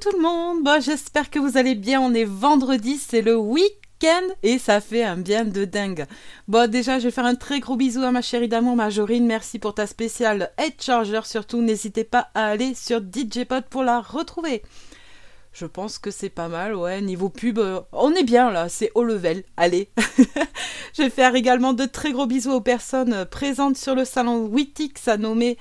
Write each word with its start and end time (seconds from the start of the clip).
Tout 0.00 0.12
le 0.16 0.22
monde, 0.22 0.64
bon, 0.64 0.80
j'espère 0.80 1.28
que 1.28 1.38
vous 1.38 1.58
allez 1.58 1.74
bien, 1.74 2.00
on 2.00 2.14
est 2.14 2.24
vendredi, 2.24 2.96
c'est 2.96 3.20
le 3.20 3.36
week-end 3.36 4.22
et 4.42 4.58
ça 4.58 4.80
fait 4.80 5.04
un 5.04 5.18
bien 5.18 5.44
de 5.44 5.66
dingue. 5.66 6.06
Bon 6.48 6.70
déjà 6.70 6.98
je 6.98 7.04
vais 7.04 7.10
faire 7.10 7.26
un 7.26 7.34
très 7.34 7.60
gros 7.60 7.76
bisou 7.76 8.00
à 8.02 8.10
ma 8.10 8.22
chérie 8.22 8.48
d'amour 8.48 8.76
Majorine, 8.76 9.26
merci 9.26 9.58
pour 9.58 9.74
ta 9.74 9.86
spéciale 9.86 10.52
Head 10.56 10.80
Charger, 10.80 11.20
surtout. 11.24 11.60
N'hésitez 11.60 12.04
pas 12.04 12.30
à 12.34 12.46
aller 12.46 12.74
sur 12.74 13.00
DJPod 13.00 13.64
pour 13.64 13.82
la 13.82 14.00
retrouver. 14.00 14.62
Je 15.52 15.66
pense 15.66 15.98
que 15.98 16.10
c'est 16.10 16.30
pas 16.30 16.48
mal, 16.48 16.74
ouais, 16.74 17.02
niveau 17.02 17.28
pub, 17.28 17.58
euh, 17.58 17.80
on 17.92 18.14
est 18.14 18.22
bien 18.22 18.50
là, 18.50 18.70
c'est 18.70 18.92
haut 18.94 19.04
level, 19.04 19.42
allez. 19.58 19.90
je 20.94 21.02
vais 21.02 21.10
faire 21.10 21.34
également 21.34 21.74
de 21.74 21.84
très 21.84 22.12
gros 22.12 22.26
bisous 22.26 22.52
aux 22.52 22.62
personnes 22.62 23.26
présentes 23.26 23.76
sur 23.76 23.94
le 23.94 24.06
salon 24.06 24.46
Wittix 24.46 25.08
à 25.08 25.18
nommer 25.18 25.58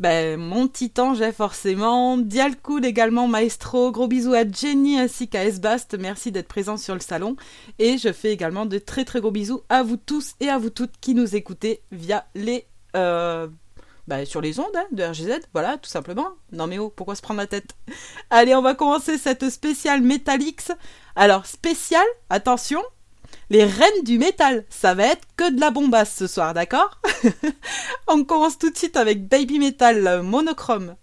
ben, 0.00 0.38
mon 0.38 0.68
titan, 0.68 1.14
j'ai 1.14 1.32
forcément. 1.32 2.16
Dialcool 2.18 2.84
également, 2.84 3.26
maestro. 3.26 3.90
Gros 3.90 4.06
bisous 4.06 4.32
à 4.32 4.48
Jenny 4.48 4.98
ainsi 4.98 5.28
qu'à 5.28 5.44
Esbast. 5.44 5.96
Merci 5.98 6.30
d'être 6.30 6.46
présent 6.46 6.76
sur 6.76 6.94
le 6.94 7.00
salon. 7.00 7.36
Et 7.80 7.98
je 7.98 8.12
fais 8.12 8.32
également 8.32 8.64
de 8.64 8.78
très 8.78 9.04
très 9.04 9.20
gros 9.20 9.32
bisous 9.32 9.62
à 9.68 9.82
vous 9.82 9.96
tous 9.96 10.34
et 10.38 10.48
à 10.48 10.58
vous 10.58 10.70
toutes 10.70 10.98
qui 11.00 11.14
nous 11.14 11.34
écoutez 11.34 11.82
via 11.90 12.26
les. 12.36 12.66
Euh, 12.94 13.48
ben, 14.06 14.24
sur 14.24 14.40
les 14.40 14.58
ondes 14.58 14.74
hein, 14.74 14.86
de 14.90 15.02
RGZ, 15.02 15.40
voilà, 15.52 15.76
tout 15.76 15.90
simplement. 15.90 16.28
Non 16.50 16.66
mais 16.66 16.78
oh, 16.78 16.90
pourquoi 16.94 17.14
se 17.14 17.20
prendre 17.20 17.40
la 17.40 17.46
tête? 17.46 17.76
Allez, 18.30 18.54
on 18.54 18.62
va 18.62 18.74
commencer 18.74 19.18
cette 19.18 19.50
spéciale 19.50 20.00
Metalix. 20.00 20.72
Alors, 21.14 21.44
spéciale, 21.44 22.06
attention, 22.30 22.82
les 23.50 23.64
reines 23.64 24.04
du 24.04 24.18
métal. 24.18 24.64
Ça 24.70 24.94
va 24.94 25.04
être 25.04 25.26
que 25.36 25.50
de 25.50 25.60
la 25.60 25.70
bombasse 25.70 26.14
ce 26.14 26.26
soir, 26.26 26.54
d'accord? 26.54 27.00
On 28.06 28.24
commence 28.24 28.58
tout 28.58 28.70
de 28.70 28.76
suite 28.76 28.96
avec 28.96 29.28
Baby 29.28 29.58
Metal 29.58 30.22
monochrome. 30.22 30.96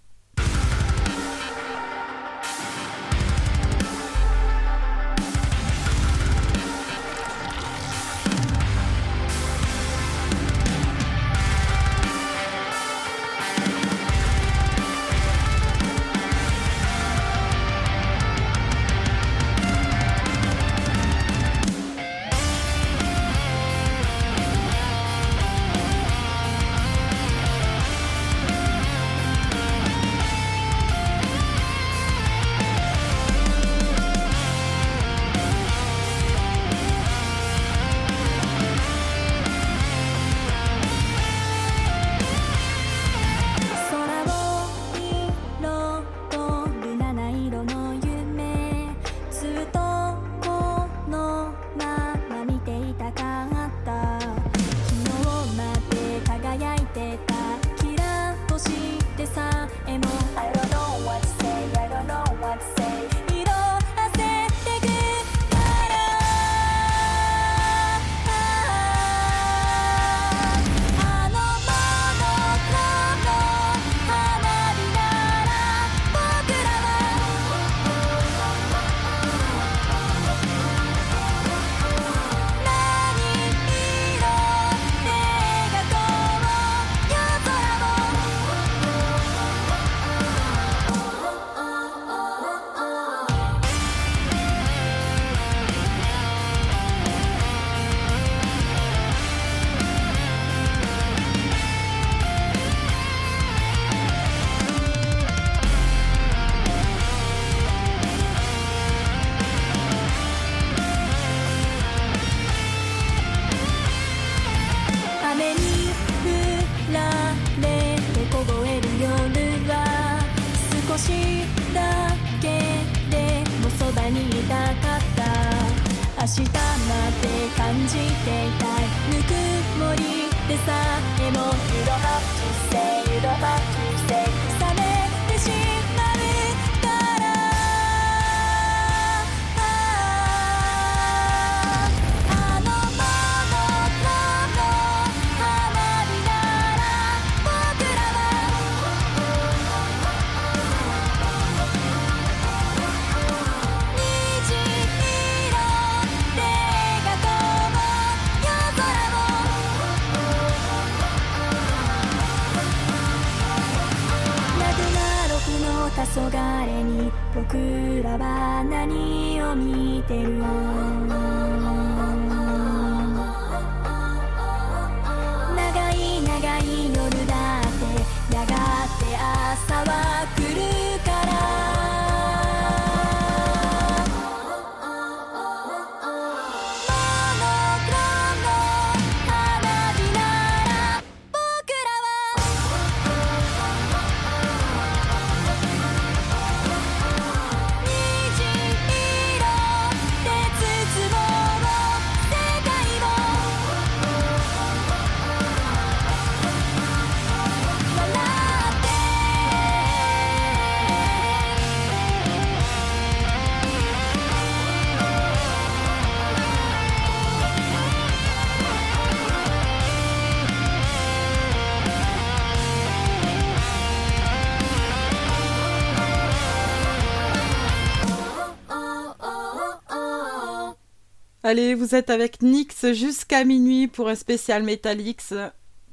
Allez, 231.48 231.76
vous 231.76 231.94
êtes 231.94 232.10
avec 232.10 232.42
Nyx 232.42 232.94
jusqu'à 232.94 233.44
minuit 233.44 233.88
pour 233.88 234.10
un 234.10 234.16
spécial 234.16 234.64
Metal 234.64 235.00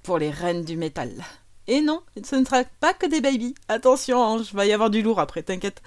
pour 0.02 0.16
les 0.16 0.30
reines 0.30 0.64
du 0.64 0.78
métal. 0.78 1.12
Et 1.66 1.82
non, 1.82 2.00
ce 2.24 2.36
ne 2.36 2.44
sera 2.46 2.64
pas 2.80 2.94
que 2.94 3.04
des 3.04 3.20
babies. 3.20 3.54
Attention, 3.68 4.22
hein, 4.22 4.28
Ange, 4.28 4.54
va 4.54 4.64
y 4.64 4.72
avoir 4.72 4.88
du 4.88 5.02
lourd 5.02 5.20
après, 5.20 5.42
t'inquiète. 5.42 5.82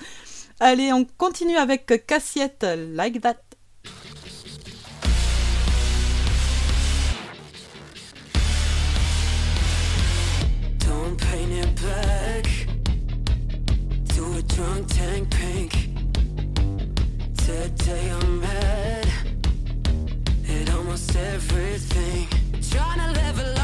Allez, 0.60 0.94
on 0.94 1.04
continue 1.18 1.58
avec 1.58 2.06
Cassiette 2.06 2.64
Like 2.94 3.22
That. 3.22 3.38
Paint 11.18 11.52
it 11.52 11.80
a 14.20 14.42
drunk 14.44 14.88
tank 14.90 15.30
pink. 15.32 15.86
almost 20.96 21.16
everything. 21.18 22.28
Trying 22.72 23.00
to 23.00 23.20
level 23.20 23.55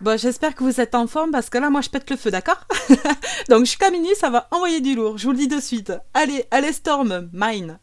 Bon, 0.00 0.16
j'espère 0.16 0.54
que 0.54 0.62
vous 0.62 0.80
êtes 0.80 0.94
en 0.94 1.08
forme 1.08 1.32
parce 1.32 1.50
que 1.50 1.58
là, 1.58 1.70
moi, 1.70 1.80
je 1.80 1.90
pète 1.90 2.08
le 2.08 2.16
feu, 2.16 2.30
d'accord? 2.30 2.60
Donc, 3.48 3.64
je 3.64 3.70
suis 3.70 3.78
ça 4.14 4.30
va 4.30 4.46
envoyer 4.52 4.80
du 4.80 4.94
lourd, 4.94 5.18
je 5.18 5.24
vous 5.24 5.32
le 5.32 5.38
dis 5.38 5.48
de 5.48 5.58
suite. 5.58 5.92
Allez, 6.14 6.44
allez 6.52 6.72
Storm, 6.72 7.28
mine 7.32 7.80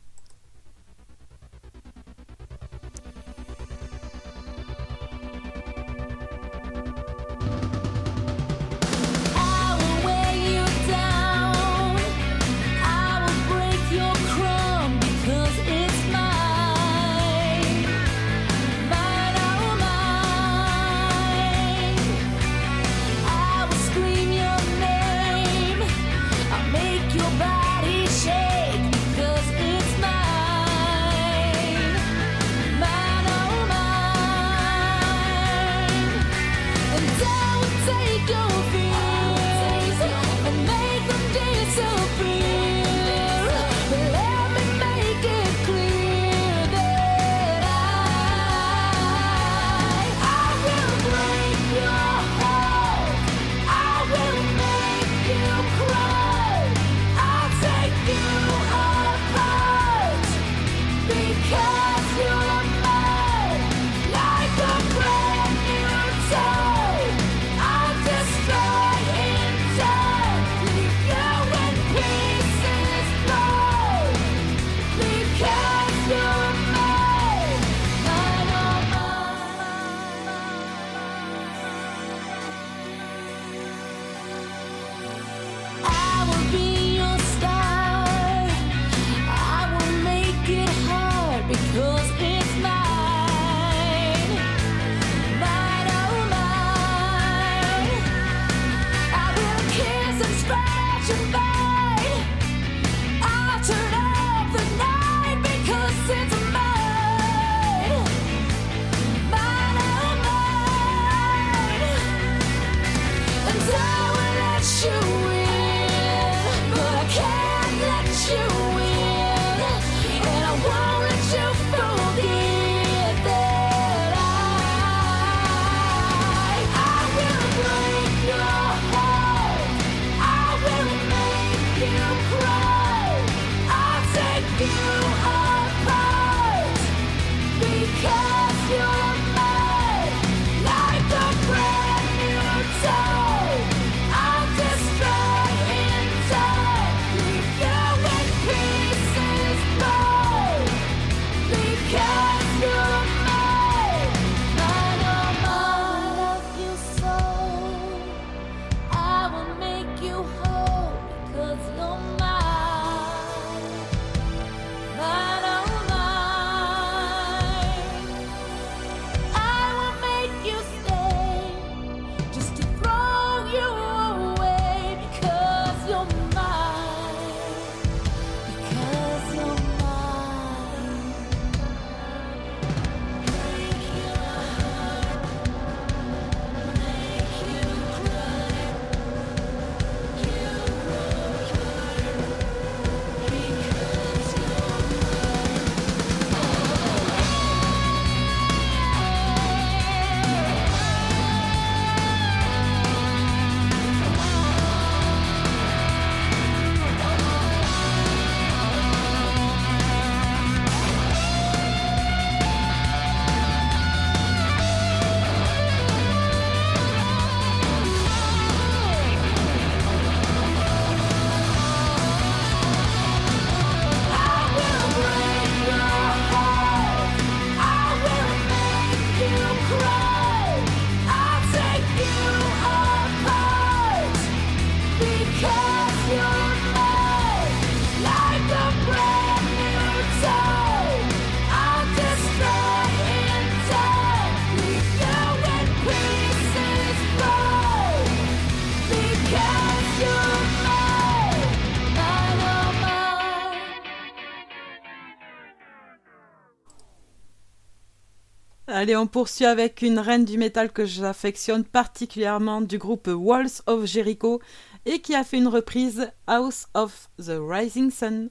Allez, 258.85 258.95
on 258.95 259.07
poursuit 259.07 259.45
avec 259.47 259.81
une 259.81 259.97
reine 259.97 260.25
du 260.25 260.37
métal 260.37 260.71
que 260.71 260.85
j'affectionne 260.85 261.63
particulièrement 261.63 262.61
du 262.61 262.77
groupe 262.77 263.09
Walls 263.11 263.63
of 263.65 263.85
Jericho 263.85 264.39
et 264.85 264.99
qui 264.99 265.15
a 265.15 265.23
fait 265.23 265.37
une 265.37 265.47
reprise 265.47 266.11
House 266.27 266.67
of 266.75 267.09
the 267.17 267.39
Rising 267.39 267.89
Sun. 267.89 268.29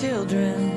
children. 0.00 0.71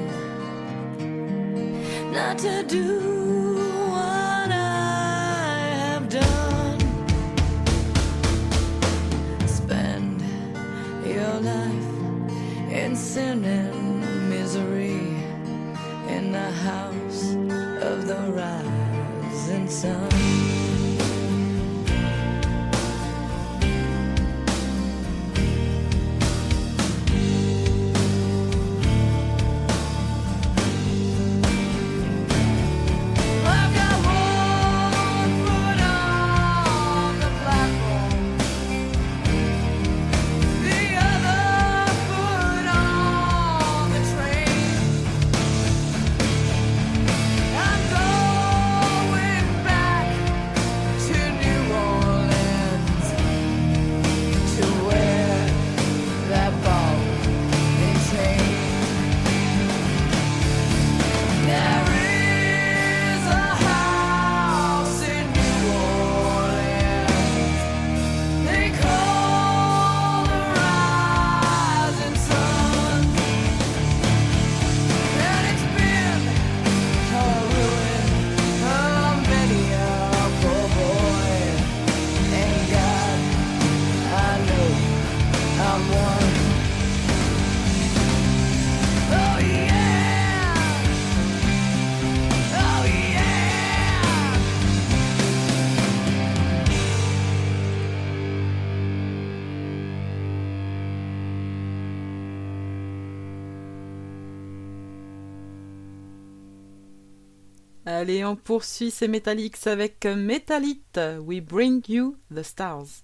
Allez, 108.07 108.23
on 108.23 108.35
poursuit 108.35 108.91
ces 108.91 109.07
Metallics 109.07 109.65
avec 109.65 110.05
Metalite, 110.05 110.99
We 111.25 111.41
Bring 111.41 111.81
You 111.87 112.17
the 112.31 112.43
Stars. 112.43 113.01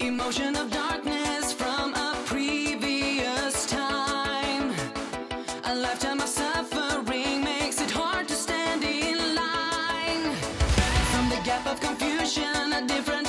Emotion 0.00 0.56
of 0.56 0.68
darkness 0.68 1.52
from 1.52 1.94
a 1.94 2.16
previous 2.26 3.66
time. 3.68 4.72
A 5.62 5.76
lifetime 5.76 6.18
of 6.18 6.26
suffering 6.26 7.44
makes 7.44 7.80
it 7.80 7.92
hard 7.92 8.26
to 8.26 8.34
stand 8.34 8.82
in 8.82 9.36
line. 9.36 10.34
From 11.12 11.28
the 11.30 11.40
gap 11.44 11.64
of 11.68 11.78
confusion, 11.78 12.72
a 12.72 12.84
different 12.84 13.19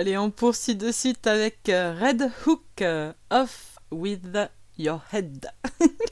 Allez, 0.00 0.16
on 0.16 0.30
poursuit 0.30 0.76
de 0.76 0.92
suite 0.92 1.26
avec 1.26 1.68
euh, 1.68 1.94
Red 1.94 2.32
Hook 2.46 2.62
euh, 2.80 3.12
Off 3.28 3.78
with 3.90 4.34
Your 4.78 5.02
Head. 5.12 5.50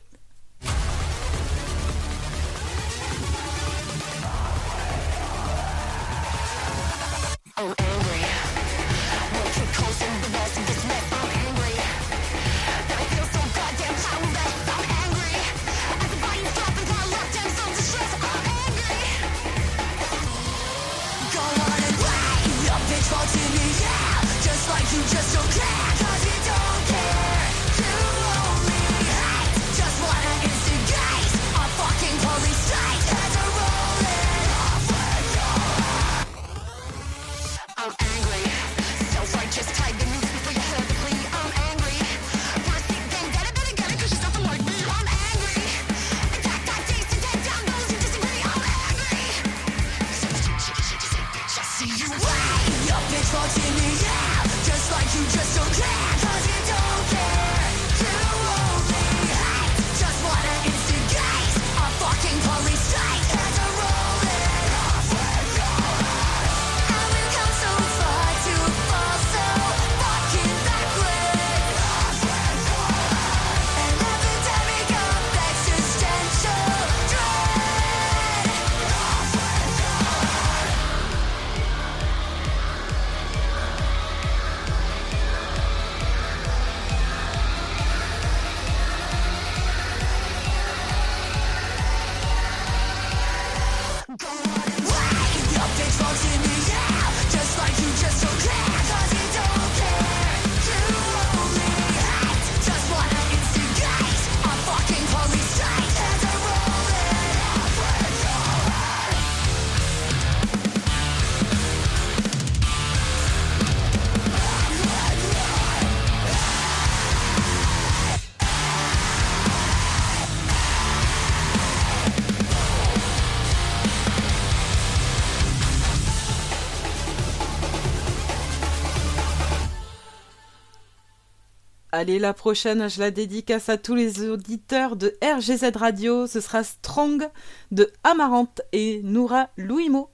Allez, 132.00 132.20
la 132.20 132.32
prochaine, 132.32 132.88
je 132.88 133.00
la 133.00 133.10
dédicace 133.10 133.68
à 133.68 133.76
tous 133.76 133.96
les 133.96 134.22
auditeurs 134.30 134.94
de 134.94 135.18
RGZ 135.20 135.72
Radio. 135.74 136.28
Ce 136.28 136.40
sera 136.40 136.62
Strong 136.62 137.28
de 137.72 137.90
Amarante 138.04 138.60
et 138.70 139.00
Noura 139.02 139.48
Louimo. 139.56 140.08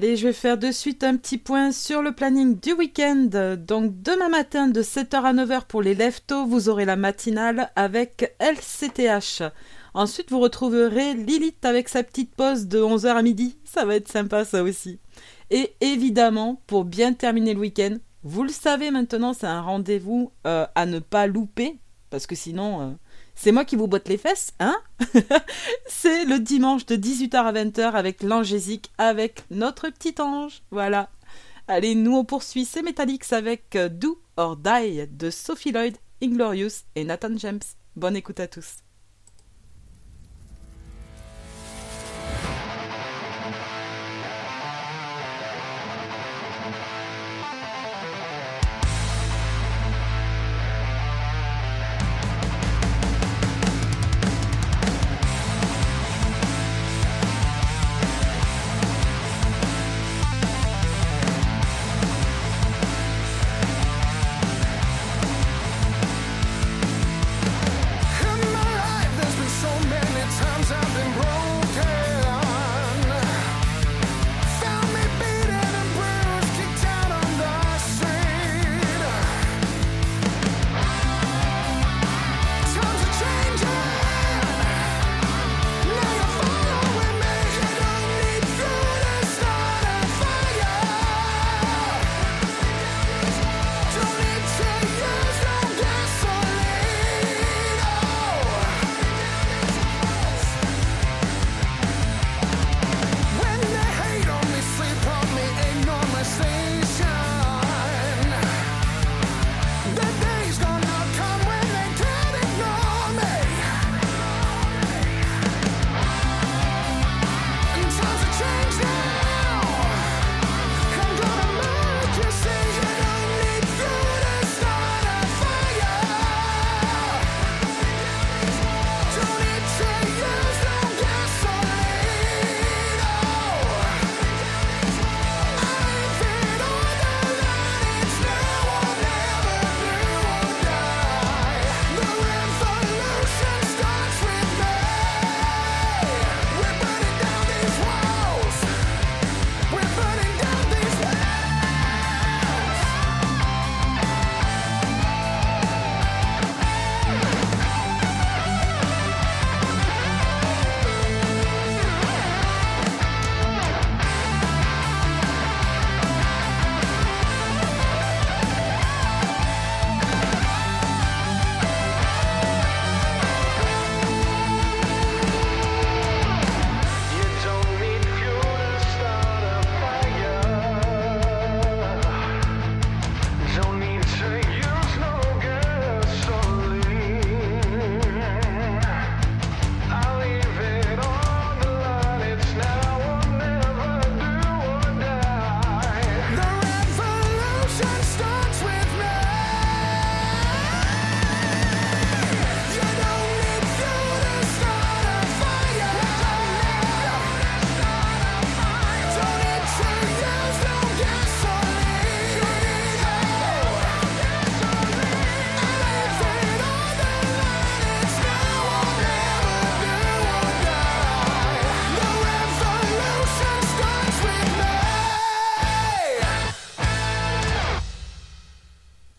Je 0.00 0.28
vais 0.28 0.32
faire 0.32 0.58
de 0.58 0.70
suite 0.70 1.02
un 1.02 1.16
petit 1.16 1.38
point 1.38 1.72
sur 1.72 2.02
le 2.02 2.12
planning 2.12 2.58
du 2.58 2.72
week-end. 2.72 3.56
Donc 3.58 4.00
demain 4.02 4.28
matin 4.28 4.68
de 4.68 4.82
7h 4.82 5.22
à 5.22 5.32
9h 5.32 5.66
pour 5.66 5.82
les 5.82 5.94
leftos, 5.94 6.46
vous 6.46 6.68
aurez 6.68 6.84
la 6.84 6.96
matinale 6.96 7.70
avec 7.74 8.34
LCTH. 8.40 9.42
Ensuite, 9.94 10.30
vous 10.30 10.38
retrouverez 10.38 11.14
Lilith 11.14 11.64
avec 11.64 11.88
sa 11.88 12.02
petite 12.02 12.34
pause 12.34 12.68
de 12.68 12.80
11h 12.80 13.08
à 13.08 13.22
midi. 13.22 13.58
Ça 13.64 13.84
va 13.84 13.96
être 13.96 14.08
sympa 14.08 14.44
ça 14.44 14.62
aussi. 14.62 15.00
Et 15.50 15.74
évidemment, 15.80 16.62
pour 16.66 16.84
bien 16.84 17.12
terminer 17.12 17.54
le 17.54 17.60
week-end, 17.60 17.96
vous 18.22 18.44
le 18.44 18.50
savez 18.50 18.90
maintenant, 18.90 19.32
c'est 19.32 19.46
un 19.46 19.62
rendez-vous 19.62 20.30
euh, 20.46 20.66
à 20.74 20.86
ne 20.86 20.98
pas 20.98 21.26
louper, 21.26 21.78
parce 22.10 22.26
que 22.26 22.34
sinon, 22.34 22.80
euh, 22.82 22.90
c'est 23.40 23.52
moi 23.52 23.64
qui 23.64 23.76
vous 23.76 23.86
botte 23.86 24.08
les 24.08 24.18
fesses, 24.18 24.52
hein 24.58 24.76
C'est 25.86 26.24
le 26.24 26.40
dimanche 26.40 26.86
de 26.86 26.96
18h 26.96 27.36
à 27.36 27.52
20h 27.52 27.92
avec 27.92 28.24
l'angésique, 28.24 28.90
avec 28.98 29.44
notre 29.50 29.88
petit 29.90 30.20
ange. 30.20 30.62
Voilà. 30.72 31.08
Allez, 31.68 31.94
nous 31.94 32.16
on 32.16 32.24
poursuit, 32.24 32.64
c'est 32.64 32.82
Metallics 32.82 33.32
avec 33.32 33.76
euh, 33.76 33.88
Do 33.88 34.20
or 34.36 34.56
Die 34.56 35.06
de 35.08 35.30
Sophie 35.30 35.70
Lloyd, 35.70 35.96
Inglorious 36.20 36.82
et 36.96 37.04
Nathan 37.04 37.36
James. 37.36 37.60
Bonne 37.94 38.16
écoute 38.16 38.40
à 38.40 38.48
tous. 38.48 38.87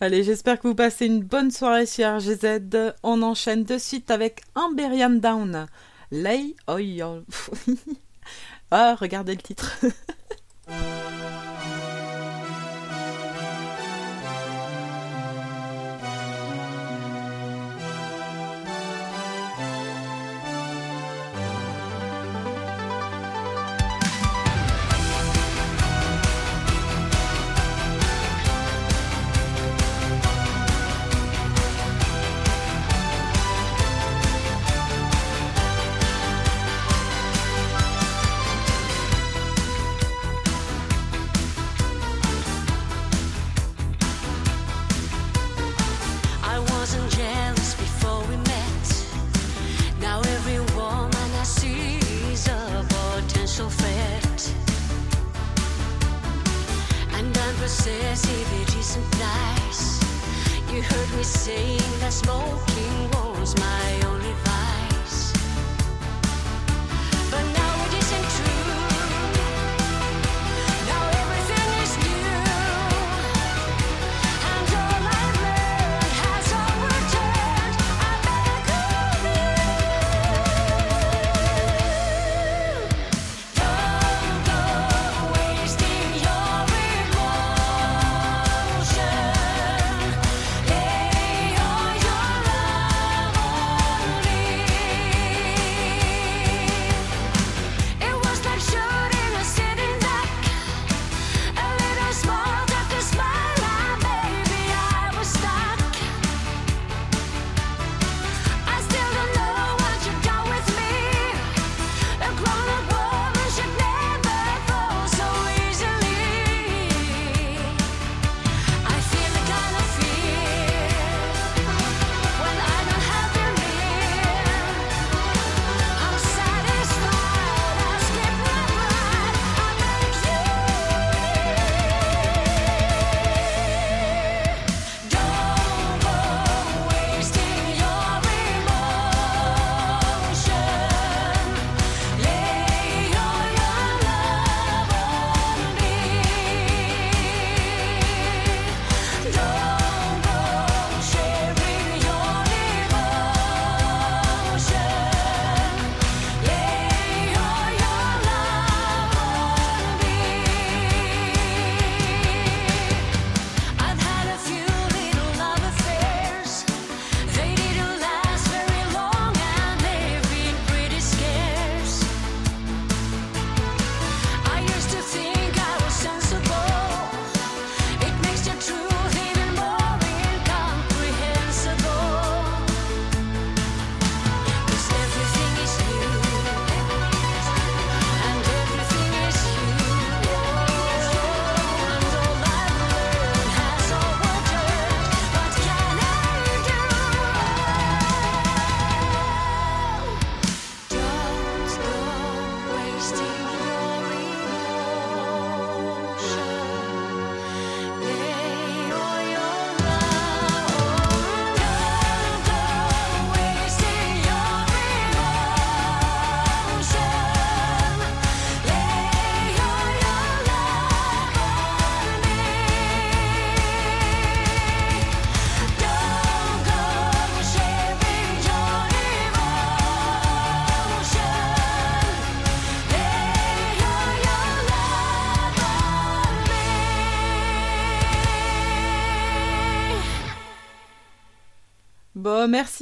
Allez, 0.02 0.24
j'espère 0.24 0.62
que 0.62 0.68
vous 0.70 0.76
passez 0.76 1.08
une 1.08 1.22
bonne 1.22 1.52
soirée 1.52 1.86
sur 1.86 2.08
RGZ. 2.08 2.94
On 3.04 3.22
enchaîne 3.22 3.66
de 3.66 3.78
suite 3.78 4.12
avec 4.12 4.44
Amberian 4.56 5.10
Down. 5.10 5.68
Lay 6.12 6.56
oi, 6.70 7.04
oi. 7.04 7.24
Ah, 8.72 8.96
regardez 8.96 9.34
le 9.34 9.42
titre. 9.42 9.80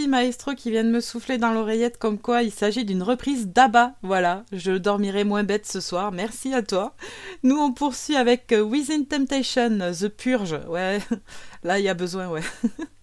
maestro 0.07 0.53
qui 0.53 0.71
vient 0.71 0.83
de 0.83 0.89
me 0.89 0.99
souffler 0.99 1.37
dans 1.37 1.51
l'oreillette 1.51 1.97
comme 1.97 2.17
quoi 2.17 2.43
il 2.43 2.51
s'agit 2.51 2.85
d'une 2.85 3.03
reprise 3.03 3.47
d'Abba. 3.47 3.93
Voilà, 4.01 4.43
je 4.51 4.71
dormirai 4.71 5.23
moins 5.23 5.43
bête 5.43 5.65
ce 5.65 5.79
soir, 5.79 6.11
merci 6.11 6.53
à 6.53 6.61
toi. 6.61 6.95
Nous, 7.43 7.57
on 7.57 7.71
poursuit 7.71 8.15
avec 8.15 8.51
euh, 8.51 8.61
Within 8.61 9.03
Temptation, 9.03 9.79
The 9.91 10.07
Purge. 10.07 10.59
Ouais, 10.67 10.99
là, 11.63 11.79
il 11.79 11.85
y 11.85 11.89
a 11.89 11.93
besoin, 11.93 12.27
ouais. 12.29 12.41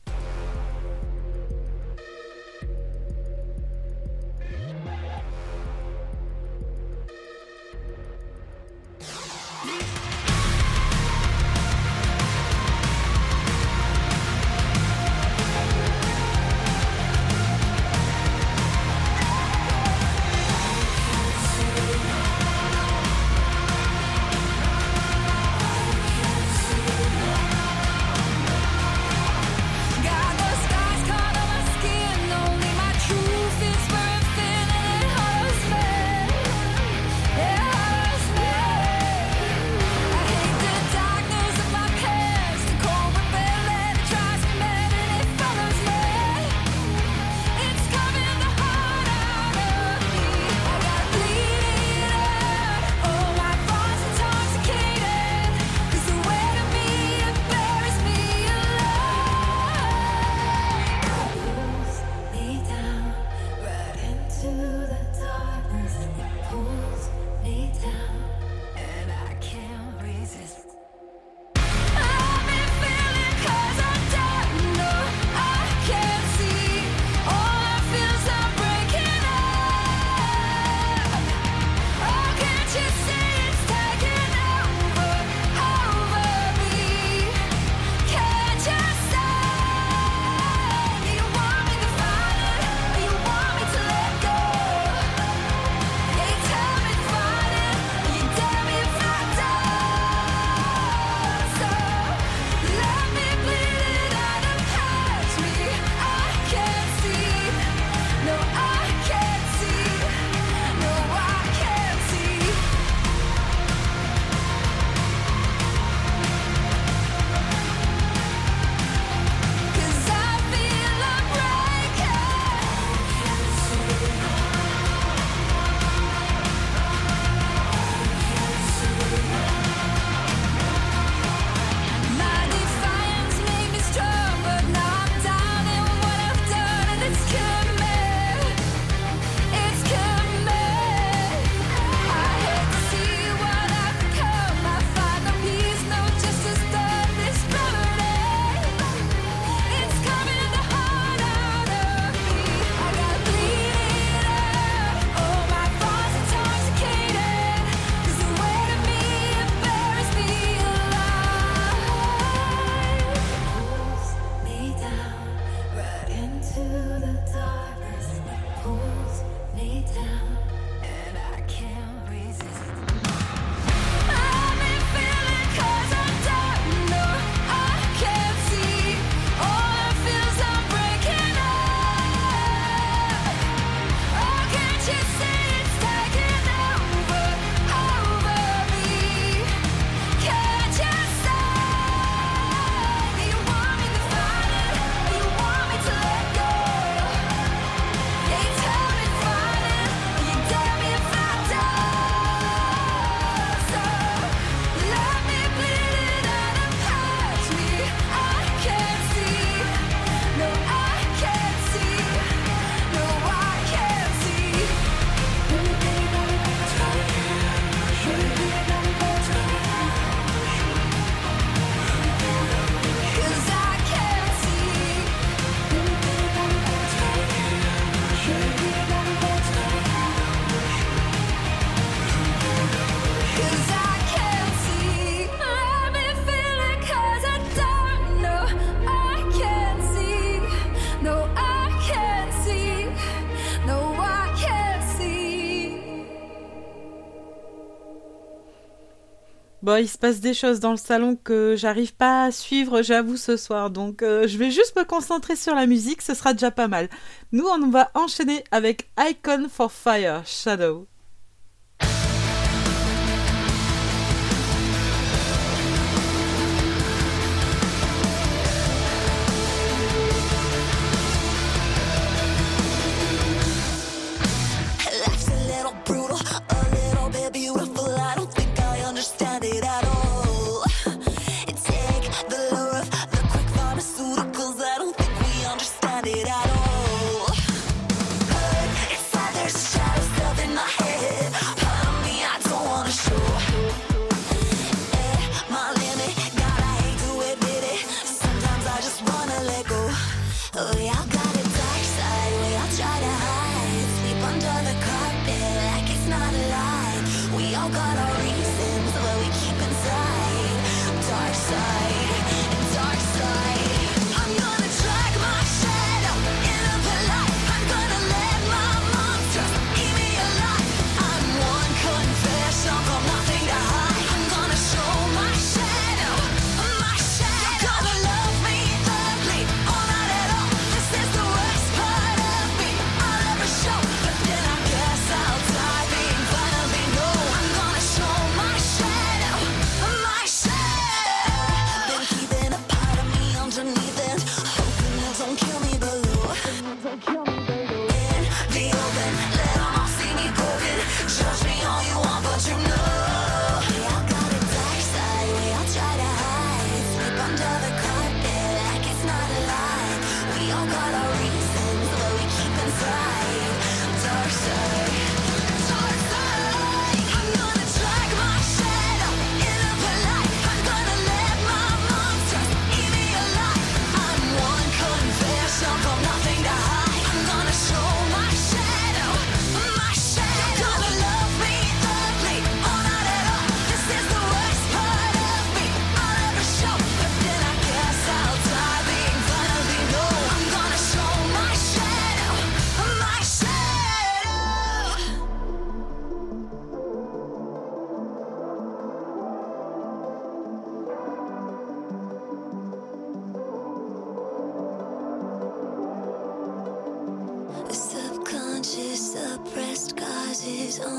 il 249.81 249.89
se 249.89 249.99
passe 249.99 250.21
des 250.21 250.35
choses 250.35 250.61
dans 250.61 250.71
le 250.71 250.77
salon 250.77 251.17
que 251.17 251.55
j'arrive 251.57 251.95
pas 251.95 252.25
à 252.25 252.31
suivre, 252.31 252.83
j'avoue, 252.83 253.17
ce 253.17 253.37
soir. 253.37 253.71
Donc, 253.71 254.03
euh, 254.03 254.27
je 254.27 254.39
vais 254.39 254.51
juste 254.51 254.77
me 254.77 254.85
concentrer 254.85 255.37
sur 255.37 255.55
la 255.55 255.67
musique, 255.67 256.03
ce 256.03 256.15
sera 256.15 256.33
déjà 256.33 256.51
pas 256.51 256.69
mal. 256.69 256.89
Nous, 257.33 257.47
on 257.47 257.69
va 257.69 257.91
enchaîner 257.95 258.45
avec 258.51 258.89
Icon 258.99 259.49
for 259.49 259.73
Fire, 259.73 260.23
Shadow. 260.27 260.87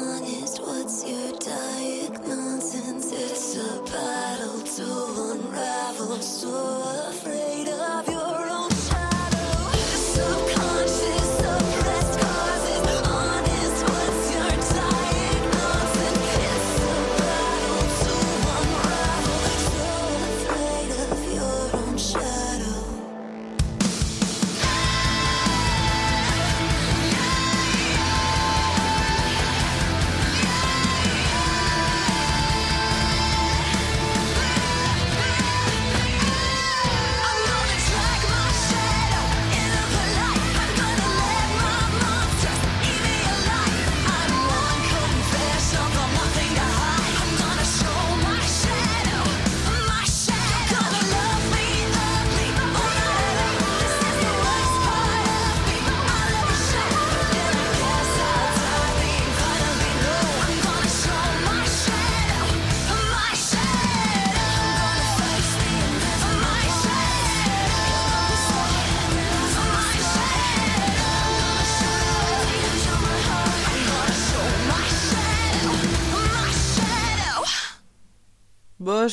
honest, 0.07 0.61
what's 0.61 1.07
your 1.07 1.31
diagnosis? 1.39 3.11
It's 3.11 3.57
a 3.57 3.81
battle 3.91 4.61
to 4.61 4.87
unravel. 5.31 6.21
So 6.21 6.84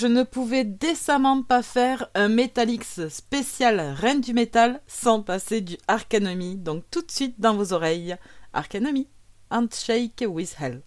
je 0.02 0.08
ne 0.08 0.24
pouvais 0.24 0.64
décemment 0.64 1.44
pas 1.44 1.62
faire 1.62 2.10
un 2.16 2.26
Metalix 2.26 3.06
spécial 3.06 3.78
Reine 3.78 4.20
du 4.20 4.32
métal 4.32 4.80
sans 4.88 5.22
passer 5.22 5.60
du 5.60 5.76
Arcanemy, 5.86 6.56
donc 6.56 6.82
tout 6.90 7.02
de 7.02 7.10
suite 7.12 7.38
dans 7.38 7.54
vos 7.54 7.72
oreilles. 7.72 8.16
Arcanemy, 8.52 9.06
Handshake 9.52 10.24
with 10.26 10.56
Hell. 10.58 10.82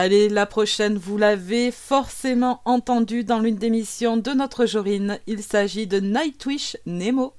Allez, 0.00 0.28
la 0.28 0.46
prochaine, 0.46 0.96
vous 0.96 1.18
l'avez 1.18 1.72
forcément 1.72 2.60
entendue 2.64 3.24
dans 3.24 3.40
l'une 3.40 3.56
des 3.56 3.68
missions 3.68 4.16
de 4.16 4.30
notre 4.30 4.64
Jorine. 4.64 5.18
Il 5.26 5.42
s'agit 5.42 5.88
de 5.88 5.98
Nightwish 5.98 6.76
Nemo. 6.86 7.34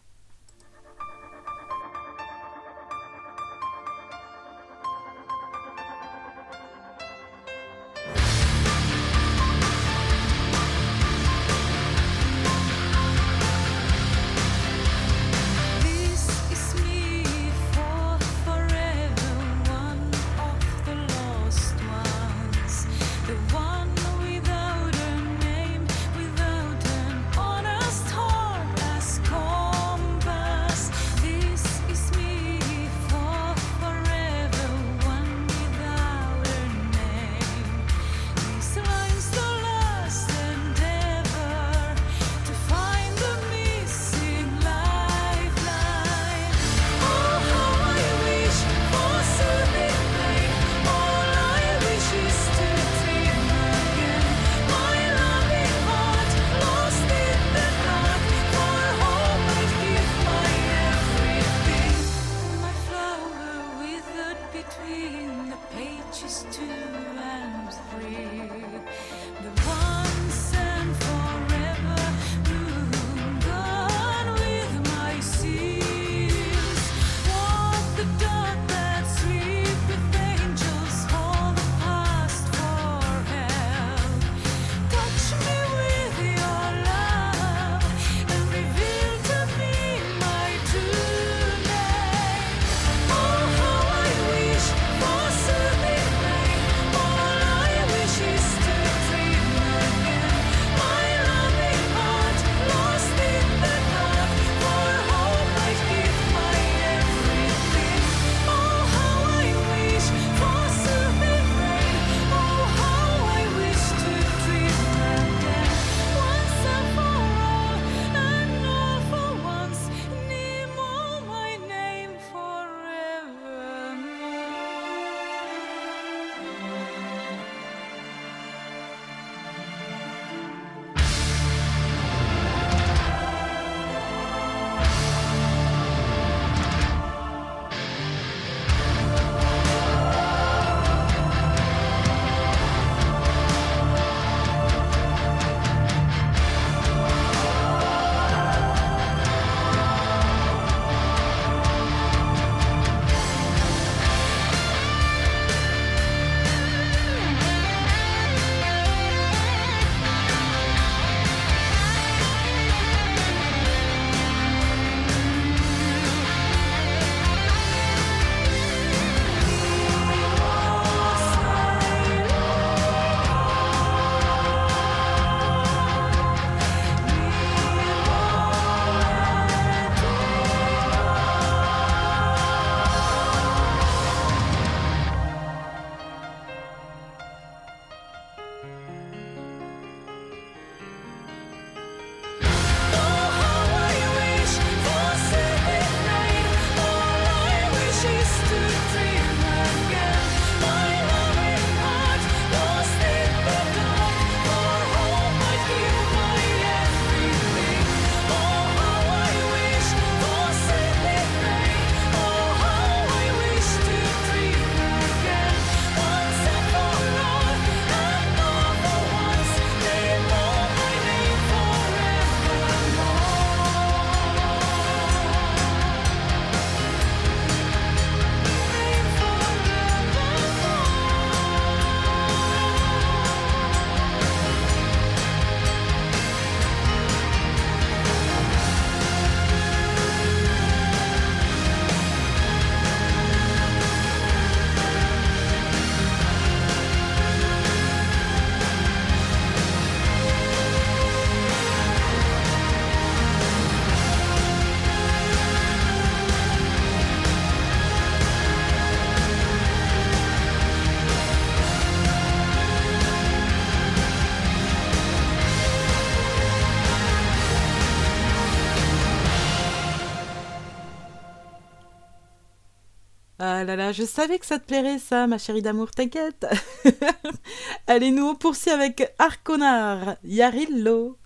Je 273.68 274.06
savais 274.06 274.40
que 274.40 274.46
ça 274.46 274.58
te 274.58 274.66
plairait 274.66 275.00
ça, 275.00 275.28
ma 275.28 275.38
chérie 275.38 275.62
d'amour, 275.62 275.92
t'inquiète. 275.92 276.46
Allez, 277.88 278.12
nous 278.12 278.26
on 278.26 278.36
poursuit 278.36 278.72
avec 278.72 279.14
Arconar, 279.20 280.16
Yarillo. 280.24 281.19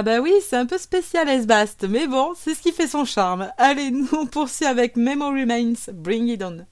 Ah 0.00 0.02
bah 0.02 0.18
oui, 0.18 0.32
c'est 0.40 0.56
un 0.56 0.64
peu 0.64 0.78
spécial 0.78 1.28
Esbast, 1.28 1.86
mais 1.86 2.06
bon, 2.06 2.32
c'est 2.34 2.54
ce 2.54 2.62
qui 2.62 2.72
fait 2.72 2.86
son 2.86 3.04
charme. 3.04 3.52
Allez, 3.58 3.90
nous 3.90 4.08
on 4.14 4.24
poursuit 4.24 4.64
avec 4.64 4.96
Memory 4.96 5.42
Remains, 5.42 5.74
Bring 5.92 6.26
It 6.28 6.42
On. 6.42 6.64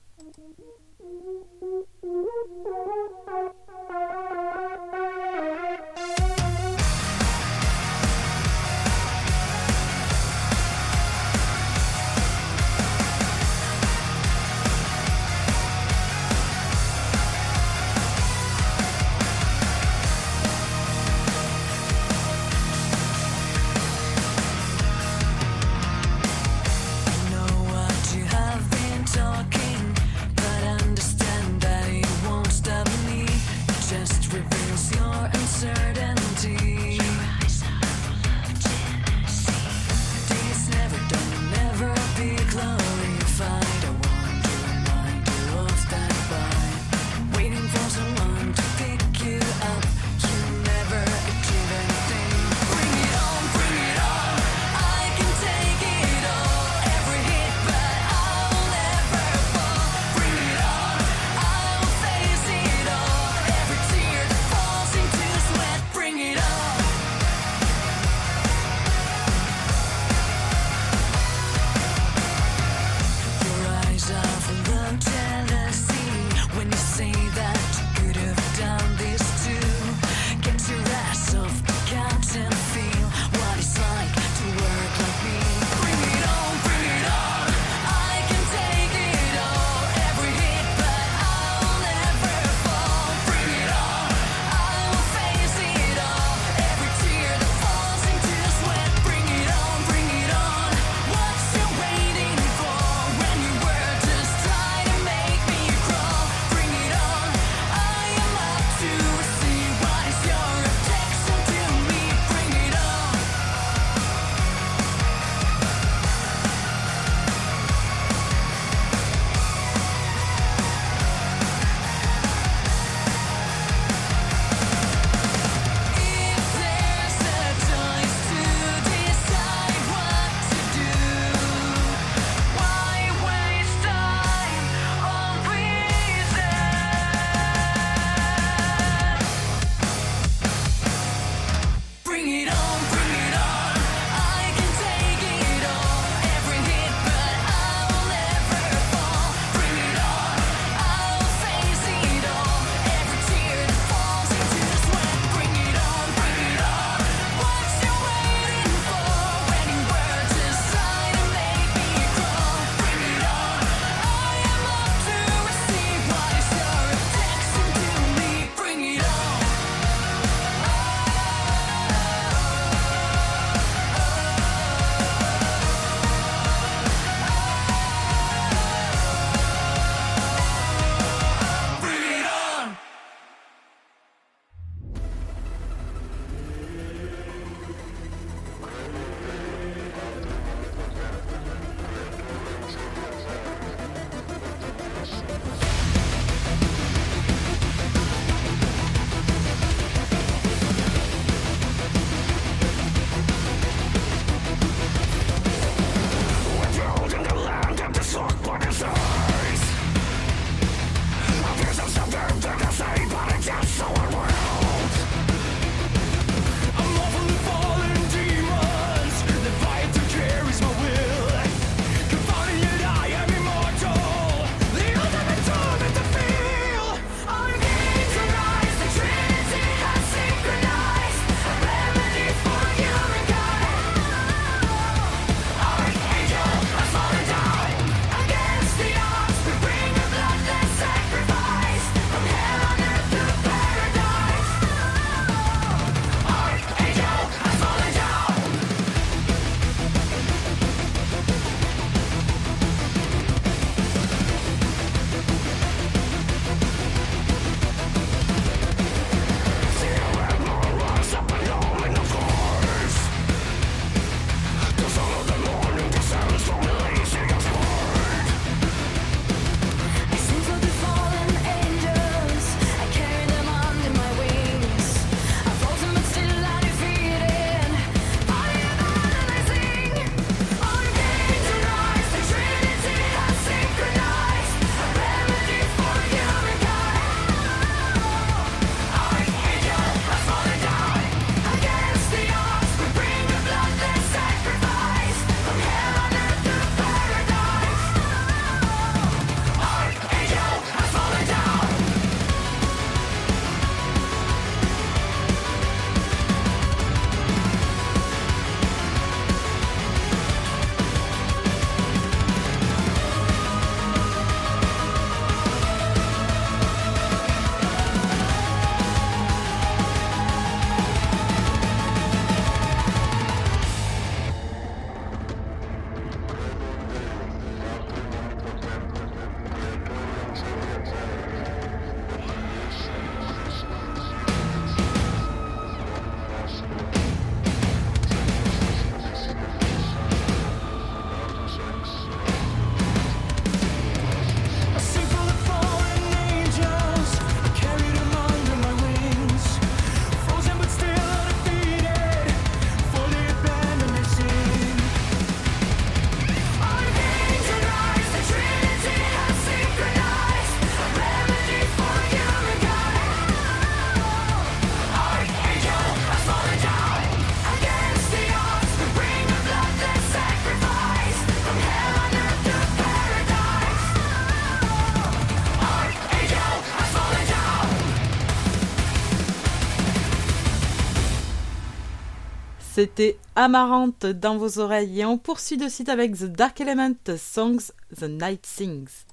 C'était 382.79 383.19
Amarante 383.35 384.07
dans 384.07 384.37
vos 384.37 384.61
oreilles 384.61 385.01
et 385.01 385.05
on 385.05 385.19
poursuit 385.19 385.57
de 385.57 385.69
suite 385.69 385.89
avec 385.89 386.17
The 386.17 386.27
Dark 386.27 386.61
Element 386.61 386.95
Songs 387.17 387.73
The 387.99 388.05
Night 388.05 388.47
Sings. 388.47 389.08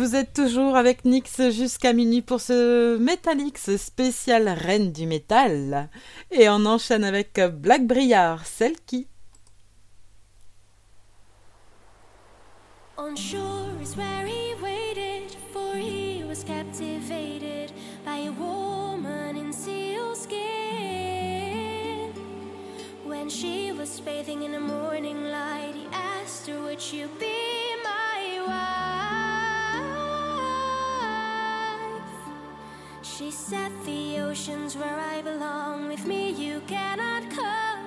Vous 0.00 0.16
êtes 0.16 0.32
toujours 0.32 0.76
avec 0.76 1.04
Nix 1.04 1.50
jusqu'à 1.50 1.92
minuit 1.92 2.22
pour 2.22 2.40
ce 2.40 2.96
Metalix 2.96 3.76
spécial 3.76 4.48
Reine 4.48 4.92
du 4.92 5.04
Métal. 5.04 5.90
Et 6.30 6.48
on 6.48 6.64
enchaîne 6.64 7.04
avec 7.04 7.38
Black 7.38 7.86
Briard, 7.86 8.46
celle 8.46 8.80
qui. 8.86 9.08
On 12.96 13.14
shore 13.14 13.68
is 13.82 13.94
where 13.94 14.26
he 14.26 14.54
waited, 14.62 15.36
for 15.52 15.76
he 15.76 16.24
was 16.26 16.42
captivated 16.44 17.70
by 18.02 18.26
a 18.26 18.32
woman 18.32 19.36
in 19.36 19.52
seal 19.52 20.14
skin. 20.14 22.14
When 23.04 23.28
she 23.28 23.72
was 23.78 24.00
bathing 24.00 24.44
in 24.44 24.52
the 24.52 24.60
morning 24.60 25.24
light, 25.24 25.74
he 25.74 25.86
asked 25.92 26.48
her, 26.48 26.58
Would 26.58 26.80
you 26.90 27.06
be 27.18 27.76
my 27.84 28.40
wife? 28.46 29.29
She 33.20 33.30
said 33.30 33.70
the 33.84 34.18
ocean's 34.20 34.78
where 34.78 34.98
I 34.98 35.20
belong. 35.20 35.88
With 35.88 36.06
me, 36.06 36.30
you 36.30 36.62
cannot 36.66 37.28
come. 37.28 37.79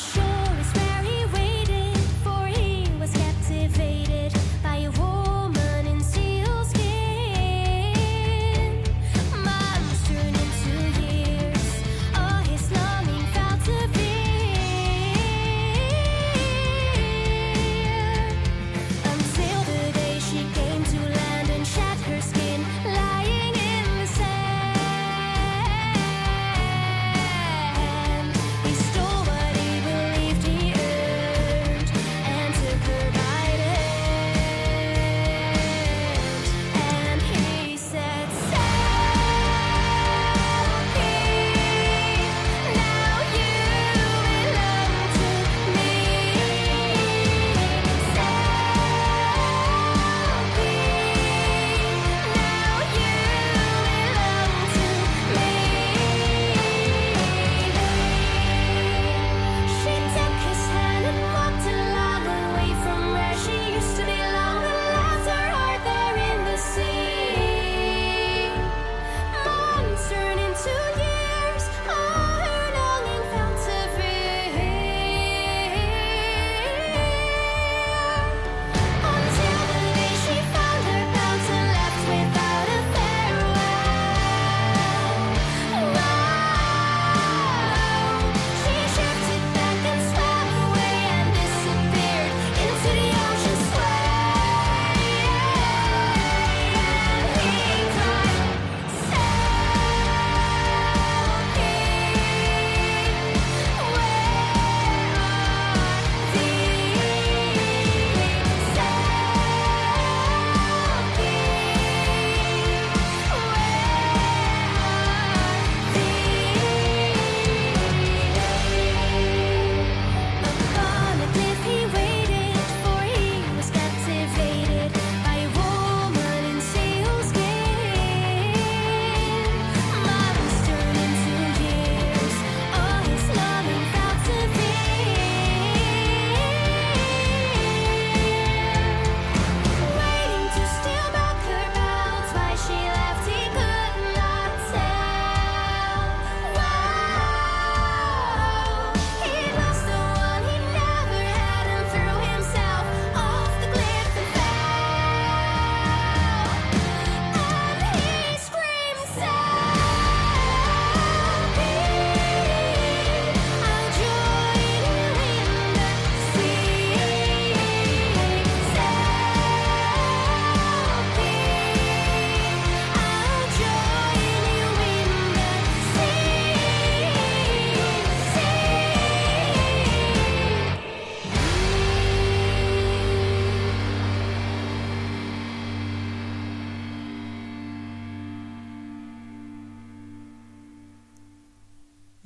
show 0.00 0.29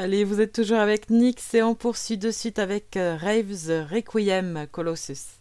Allez, 0.05 0.23
vous 0.23 0.43
êtes 0.43 0.53
toujours 0.53 0.81
avec 0.81 1.09
Nix 1.09 1.55
et 1.55 1.63
on 1.63 1.75
poursuit 1.75 2.19
de 2.19 2.31
suite 2.31 2.59
avec 2.59 2.99
euh, 2.99 3.17
Raves 3.17 3.89
Requiem 3.91 4.67
Colossus. 4.71 5.41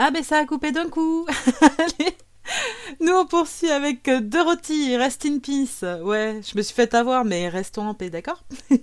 Ah 0.00 0.10
ben 0.10 0.24
ça 0.24 0.38
a 0.38 0.46
coupé 0.46 0.72
d'un 0.72 0.88
coup 0.88 1.26
Allez 1.78 2.16
nous, 3.00 3.12
on 3.12 3.26
poursuit 3.26 3.70
avec 3.70 4.08
euh, 4.08 4.20
Dorothy, 4.20 4.96
Rest 4.96 5.26
in 5.26 5.38
Peace. 5.38 5.84
Ouais, 6.02 6.40
je 6.42 6.56
me 6.56 6.62
suis 6.62 6.74
fait 6.74 6.94
avoir, 6.94 7.24
mais 7.24 7.48
restons 7.48 7.86
en 7.86 7.94
paix, 7.94 8.10
d'accord? 8.10 8.44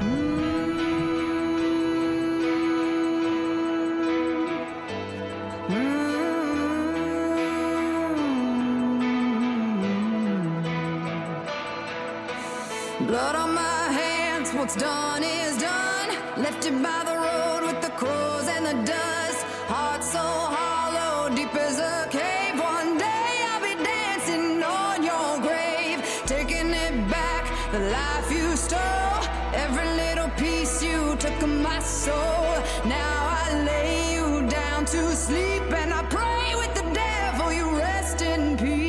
Hmm. 0.00 0.39
Blood 13.10 13.34
on 13.34 13.54
my 13.54 13.90
hands, 13.90 14.52
what's 14.52 14.76
done 14.76 15.24
is 15.24 15.56
done. 15.58 16.10
Left 16.36 16.64
it 16.64 16.80
by 16.80 17.02
the 17.08 17.16
road 17.26 17.62
with 17.66 17.80
the 17.82 17.90
crows 17.98 18.46
and 18.46 18.64
the 18.64 18.74
dust. 18.86 19.42
Heart 19.66 20.04
so 20.04 20.20
hollow, 20.20 21.28
deep 21.34 21.52
as 21.56 21.80
a 21.80 22.06
cave. 22.08 22.56
One 22.60 22.98
day 22.98 23.44
I'll 23.50 23.60
be 23.60 23.74
dancing 23.82 24.62
on 24.62 25.02
your 25.02 25.40
grave, 25.40 25.98
taking 26.24 26.70
it 26.70 27.10
back, 27.10 27.50
the 27.72 27.80
life 27.80 28.30
you 28.30 28.54
stole. 28.54 29.24
Every 29.54 29.88
little 30.02 30.30
piece 30.38 30.80
you 30.80 31.16
took 31.16 31.42
of 31.42 31.48
my 31.48 31.80
soul. 31.80 32.62
Now 32.84 33.16
I 33.42 33.64
lay 33.66 34.14
you 34.14 34.46
down 34.48 34.84
to 34.84 35.16
sleep 35.16 35.72
and 35.72 35.92
I 35.92 36.04
pray 36.04 36.54
with 36.54 36.72
the 36.76 36.84
devil 36.94 37.52
you 37.52 37.76
rest 37.76 38.22
in 38.22 38.56
peace. 38.56 38.80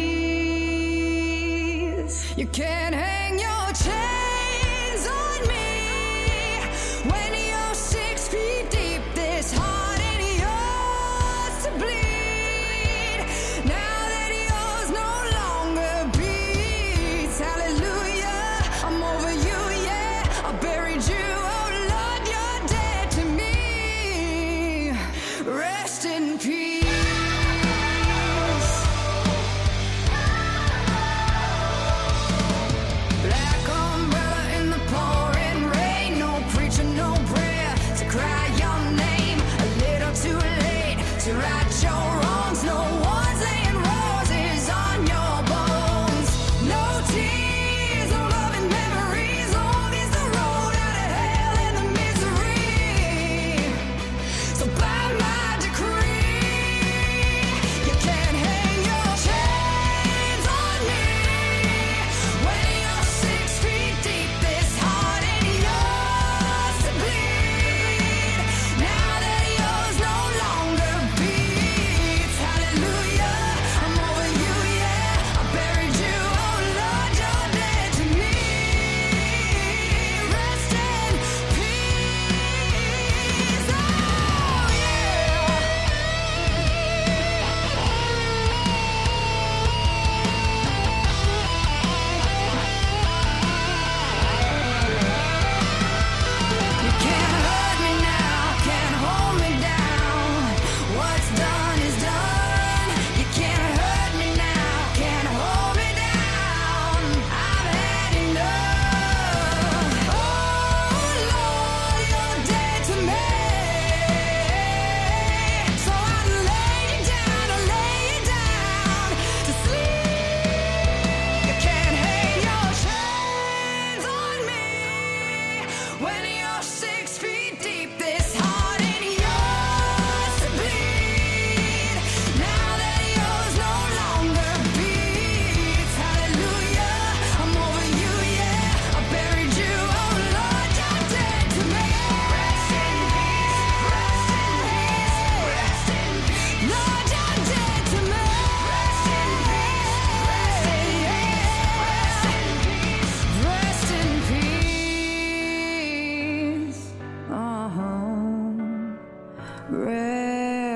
You 2.37 2.45
can't 2.45 3.00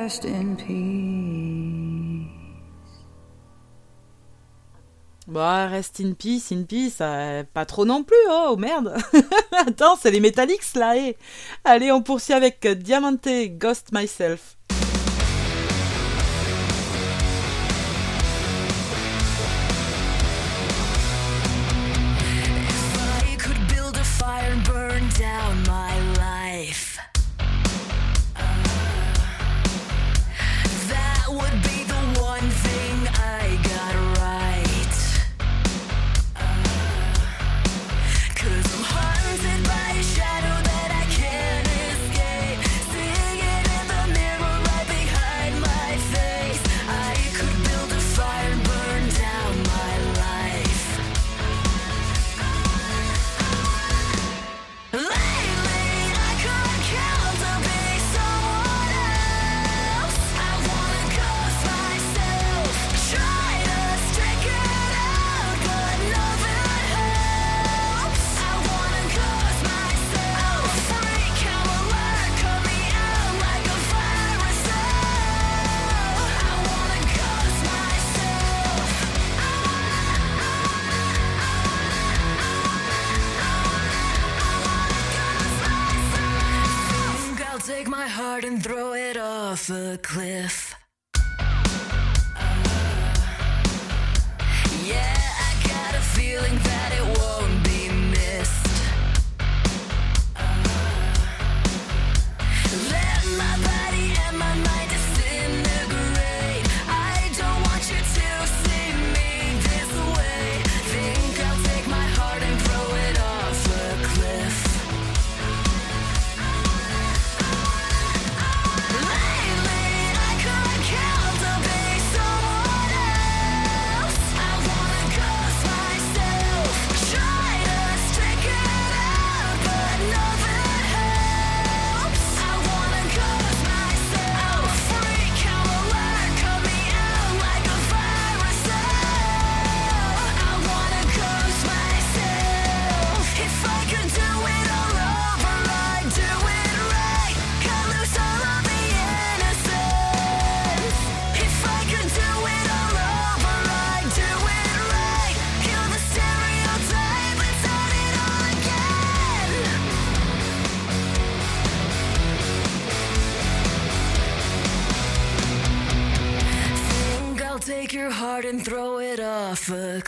rest 0.05 0.25
in 0.25 0.55
peace. 0.55 2.29
Bah, 5.27 5.67
rest 5.67 5.99
in 5.99 6.13
peace, 6.13 6.51
in 6.51 6.65
peace, 6.65 6.97
euh, 7.01 7.43
pas 7.51 7.65
trop 7.65 7.85
non 7.85 8.03
plus, 8.03 8.15
oh, 8.29 8.49
oh 8.51 8.55
merde! 8.55 8.95
Attends, 9.51 9.97
c'est 9.99 10.11
les 10.11 10.19
Metallics 10.19 10.75
là, 10.75 10.95
et 10.95 11.17
Allez, 11.63 11.91
on 11.91 12.03
poursuit 12.03 12.33
avec 12.33 12.67
Diamante 12.67 13.27
Ghost 13.57 13.91
Myself. 13.91 14.57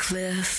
Cliff. 0.07 0.56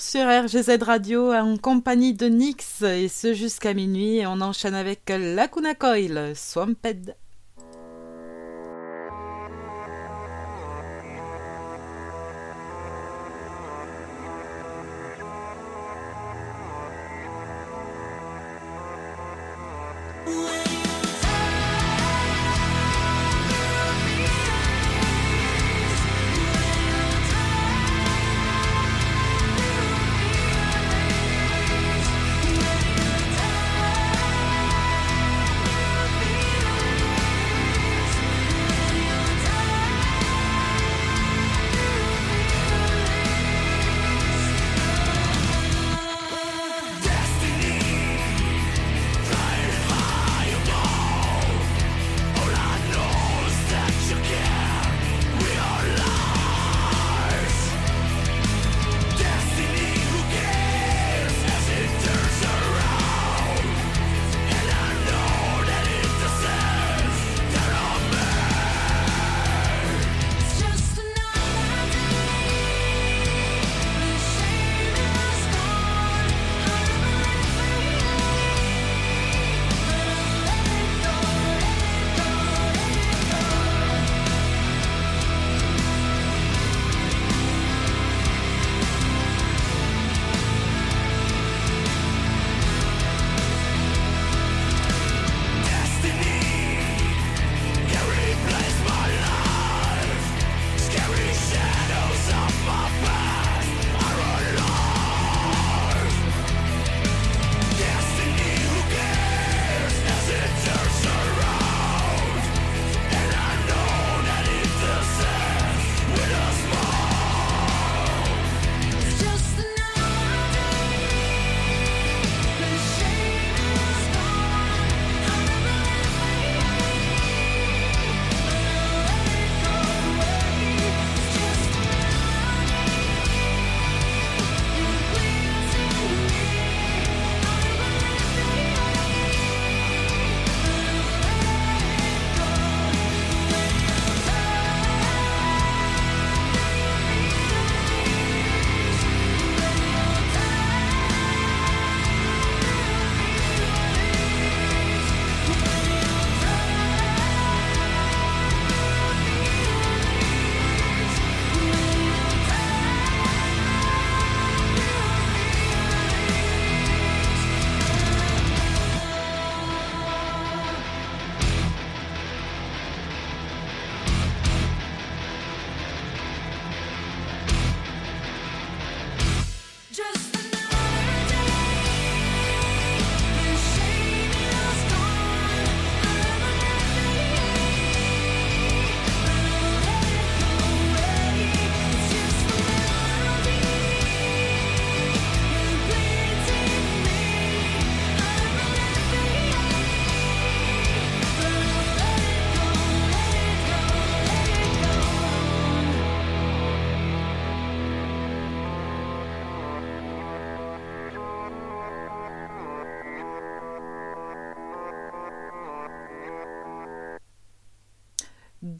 sur 0.00 0.26
RGZ 0.26 0.82
Radio 0.82 1.32
en 1.34 1.58
compagnie 1.58 2.14
de 2.14 2.26
Nix 2.26 2.82
et 2.82 3.08
ce 3.08 3.34
jusqu'à 3.34 3.74
minuit 3.74 4.22
on 4.26 4.40
enchaîne 4.40 4.74
avec 4.74 5.02
Lacuna 5.10 5.74
Coil, 5.74 6.32
Swamped. 6.34 7.14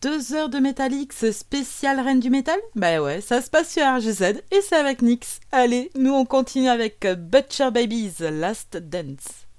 deux 0.03 0.35
heures 0.35 0.49
de 0.49 0.59
Metalix 0.59 1.31
spécial 1.31 2.01
Reine 2.01 2.21
du 2.21 2.31
Métal? 2.31 2.59
Bah 2.75 3.03
ouais, 3.03 3.21
ça 3.21 3.43
se 3.43 3.51
passe 3.51 3.71
sur 3.71 3.85
RGZ 3.85 4.41
et 4.51 4.61
c'est 4.63 4.77
avec 4.77 5.03
Nix. 5.03 5.41
Allez, 5.53 5.91
nous 5.95 6.13
on 6.13 6.25
continue 6.25 6.69
avec 6.69 7.07
Butcher 7.07 7.71
Babies 7.71 8.15
Last 8.21 8.77
Dance. 8.77 9.50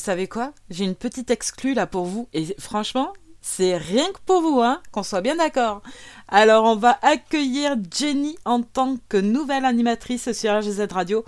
Vous 0.00 0.06
savez 0.06 0.28
quoi? 0.28 0.54
J'ai 0.70 0.86
une 0.86 0.94
petite 0.94 1.30
exclue 1.30 1.74
là 1.74 1.86
pour 1.86 2.06
vous. 2.06 2.26
Et 2.32 2.56
franchement, 2.58 3.12
c'est 3.42 3.76
rien 3.76 4.10
que 4.10 4.18
pour 4.24 4.40
vous, 4.40 4.62
hein, 4.62 4.80
qu'on 4.92 5.02
soit 5.02 5.20
bien 5.20 5.36
d'accord. 5.36 5.82
Alors, 6.26 6.64
on 6.64 6.74
va 6.74 6.98
accueillir 7.02 7.76
Jenny 7.94 8.38
en 8.46 8.62
tant 8.62 8.96
que 9.10 9.18
nouvelle 9.18 9.66
animatrice 9.66 10.32
sur 10.32 10.58
RGZ 10.58 10.86
Radio. 10.90 11.22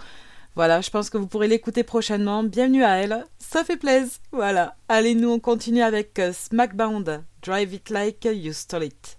Voilà, 0.55 0.81
je 0.81 0.89
pense 0.89 1.11
que 1.11 1.19
vous 1.19 1.27
pourrez 1.27 1.49
l'écouter 1.49 1.83
prochainement. 1.83 2.45
Bienvenue 2.45 2.83
à 2.83 2.97
elle, 2.97 3.27
ça 3.39 3.63
fait 3.63 3.77
plaisir. 3.77 4.17
Voilà. 4.33 4.75
Allez, 4.89 5.15
nous 5.15 5.29
on 5.29 5.39
continue 5.39 5.83
avec 5.83 6.19
euh, 6.19 6.33
Smackbound. 6.33 7.25
Drive 7.43 7.75
it 7.75 7.91
like 7.91 8.25
you 8.25 8.55
stole 8.55 8.85
it. 8.85 9.19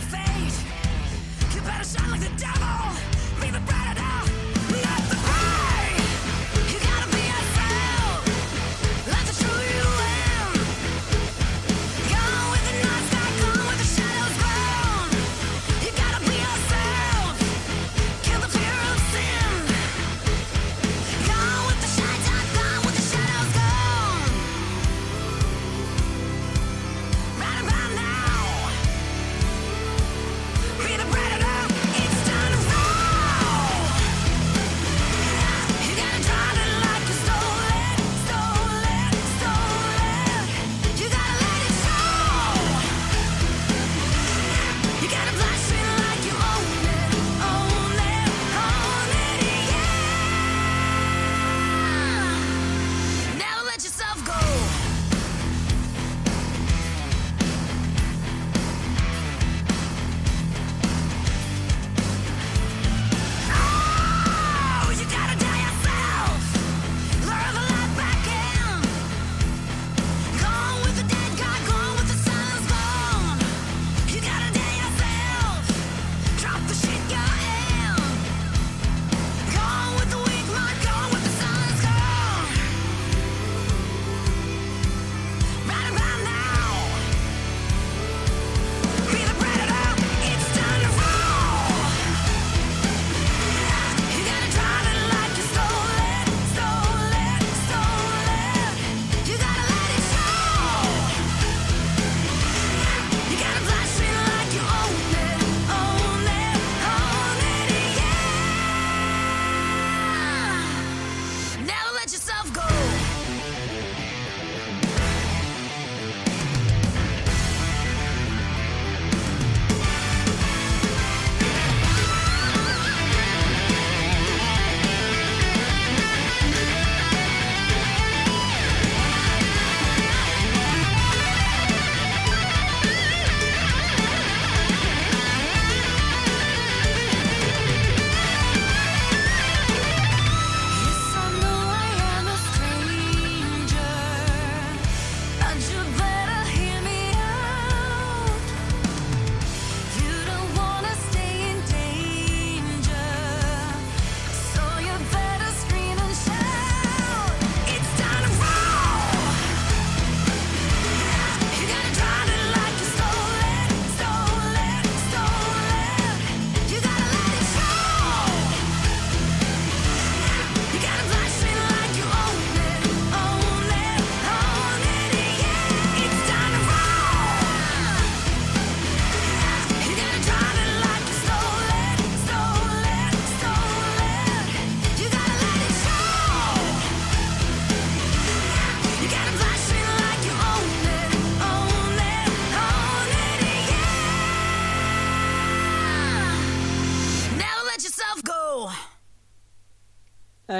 fate. 0.00 1.54
You 1.54 1.60
better 1.62 1.84
sound 1.84 2.12
like 2.12 2.20
the 2.20 2.36
devil. 2.38 2.79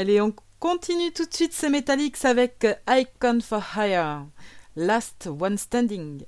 Allez, 0.00 0.18
on 0.22 0.32
continue 0.60 1.12
tout 1.12 1.26
de 1.26 1.34
suite 1.34 1.52
ces 1.52 1.68
Metallics 1.68 2.24
avec 2.24 2.64
euh, 2.64 2.72
Icon 2.88 3.38
for 3.42 3.62
Hire, 3.76 4.24
Last 4.74 5.26
One 5.26 5.58
Standing. 5.58 6.22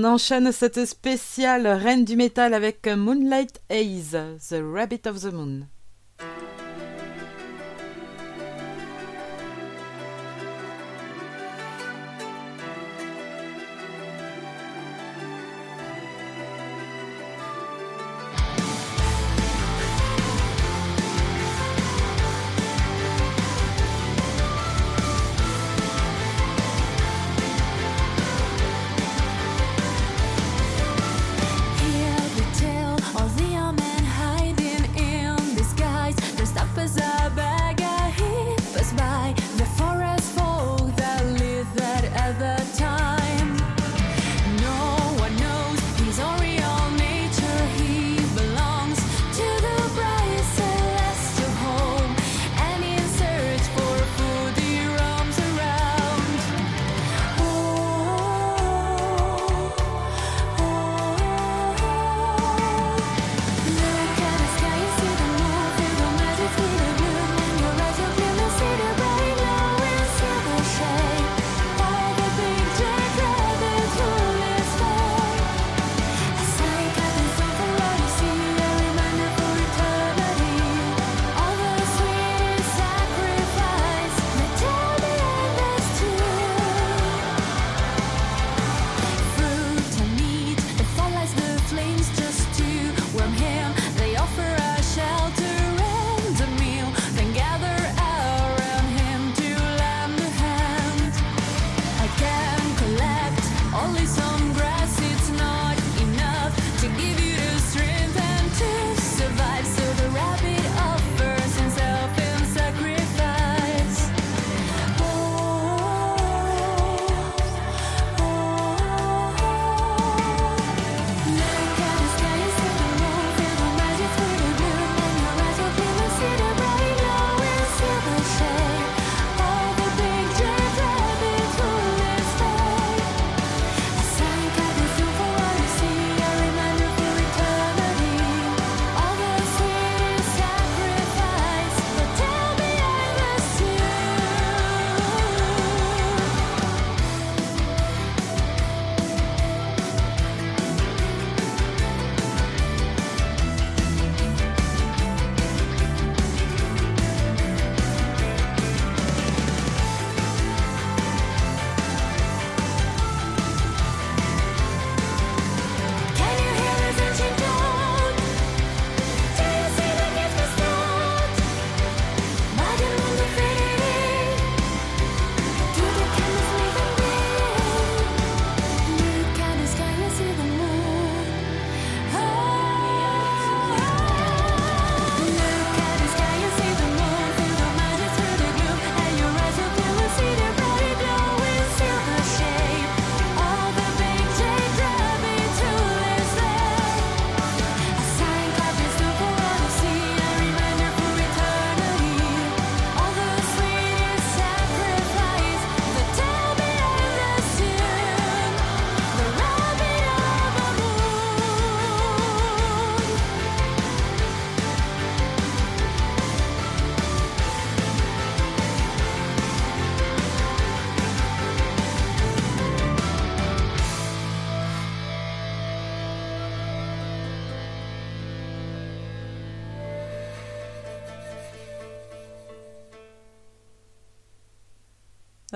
On 0.00 0.04
enchaîne 0.04 0.52
cette 0.52 0.84
spéciale 0.84 1.66
Reine 1.66 2.04
du 2.04 2.14
métal 2.14 2.54
avec 2.54 2.86
Moonlight 2.86 3.60
Haze, 3.68 4.16
The 4.48 4.62
Rabbit 4.62 5.08
of 5.08 5.20
the 5.20 5.32
Moon. 5.32 5.66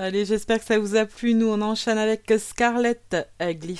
Allez, 0.03 0.25
j'espère 0.25 0.59
que 0.59 0.65
ça 0.65 0.77
vous 0.77 0.97
a 0.97 1.05
plu. 1.05 1.33
Nous, 1.33 1.47
on 1.47 1.61
enchaîne 1.61 1.97
avec 1.97 2.29
Scarlett 2.37 3.15
Ugly 3.39 3.77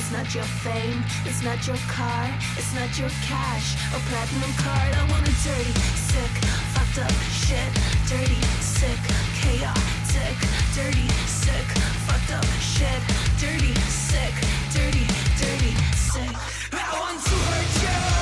is 0.00 0.12
not 0.12 0.34
your 0.34 0.48
fame, 0.64 1.04
it's 1.26 1.42
not 1.42 1.60
your 1.66 1.76
car, 1.88 2.24
it's 2.56 2.72
not 2.74 2.90
your 2.98 3.10
cash 3.28 3.76
or 3.92 4.00
platinum 4.08 4.52
card. 4.56 4.90
I 4.96 5.02
want 5.10 5.28
a 5.28 5.34
dirty, 5.44 5.74
sick, 6.08 6.34
fucked 6.72 6.98
up 7.04 7.16
shit. 7.44 7.70
Dirty, 8.08 8.40
sick, 8.60 9.00
chaotic, 9.40 10.36
dirty, 10.74 11.08
sick, 11.28 11.68
fucked 12.06 12.32
up 12.32 12.48
shit. 12.72 13.00
Dirty, 13.38 13.74
sick, 14.08 14.34
dirty, 14.72 15.04
dirty, 15.40 15.72
sick. 16.08 16.34
I 16.72 16.92
want 17.00 17.20
to 17.22 17.36
hurt 17.48 18.16
you. 18.16 18.19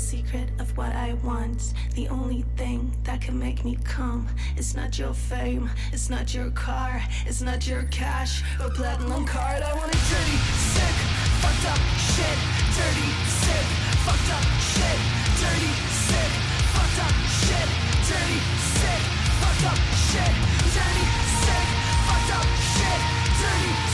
Secret 0.00 0.48
of 0.58 0.74
what 0.76 0.92
I 0.94 1.12
want. 1.22 1.74
The 1.94 2.08
only 2.08 2.44
thing 2.56 2.96
that 3.04 3.20
can 3.20 3.38
make 3.38 3.64
me 3.64 3.76
come 3.84 4.26
is 4.56 4.74
not 4.74 4.98
your 4.98 5.12
fame, 5.12 5.70
it's 5.92 6.08
not 6.08 6.34
your 6.34 6.50
car, 6.52 7.02
it's 7.26 7.42
not 7.42 7.68
your 7.68 7.82
cash 7.90 8.42
or 8.60 8.70
platinum 8.70 9.26
card. 9.26 9.62
I 9.62 9.72
want 9.76 9.92
a 9.94 10.00
dirty, 10.10 10.38
sick, 10.72 10.96
fucked 11.42 11.66
up 11.72 11.82
shit. 12.10 12.38
Dirty, 12.76 13.08
sick, 13.44 13.66
fucked 14.04 14.30
up 14.32 14.46
shit. 14.72 14.98
Dirty, 15.42 15.72
sick, 16.08 16.32
fucked 16.72 17.00
up 17.04 17.16
shit. 17.44 17.68
Dirty, 18.08 18.40
sick, 18.80 19.02
fucked 19.40 19.66
up 19.68 19.80
shit. 20.08 20.34
Dirty, 20.74 21.06
sick, 21.44 21.68
fucked 22.08 22.32
up 22.40 22.48
shit. 22.72 23.00
Dirty, 23.40 23.89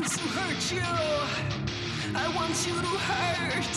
want 0.00 0.12
to 0.12 0.28
hurt 0.28 0.72
you. 0.72 0.88
I 2.14 2.28
want 2.36 2.54
you 2.66 2.74
to 2.86 2.94
hurt. 3.08 3.76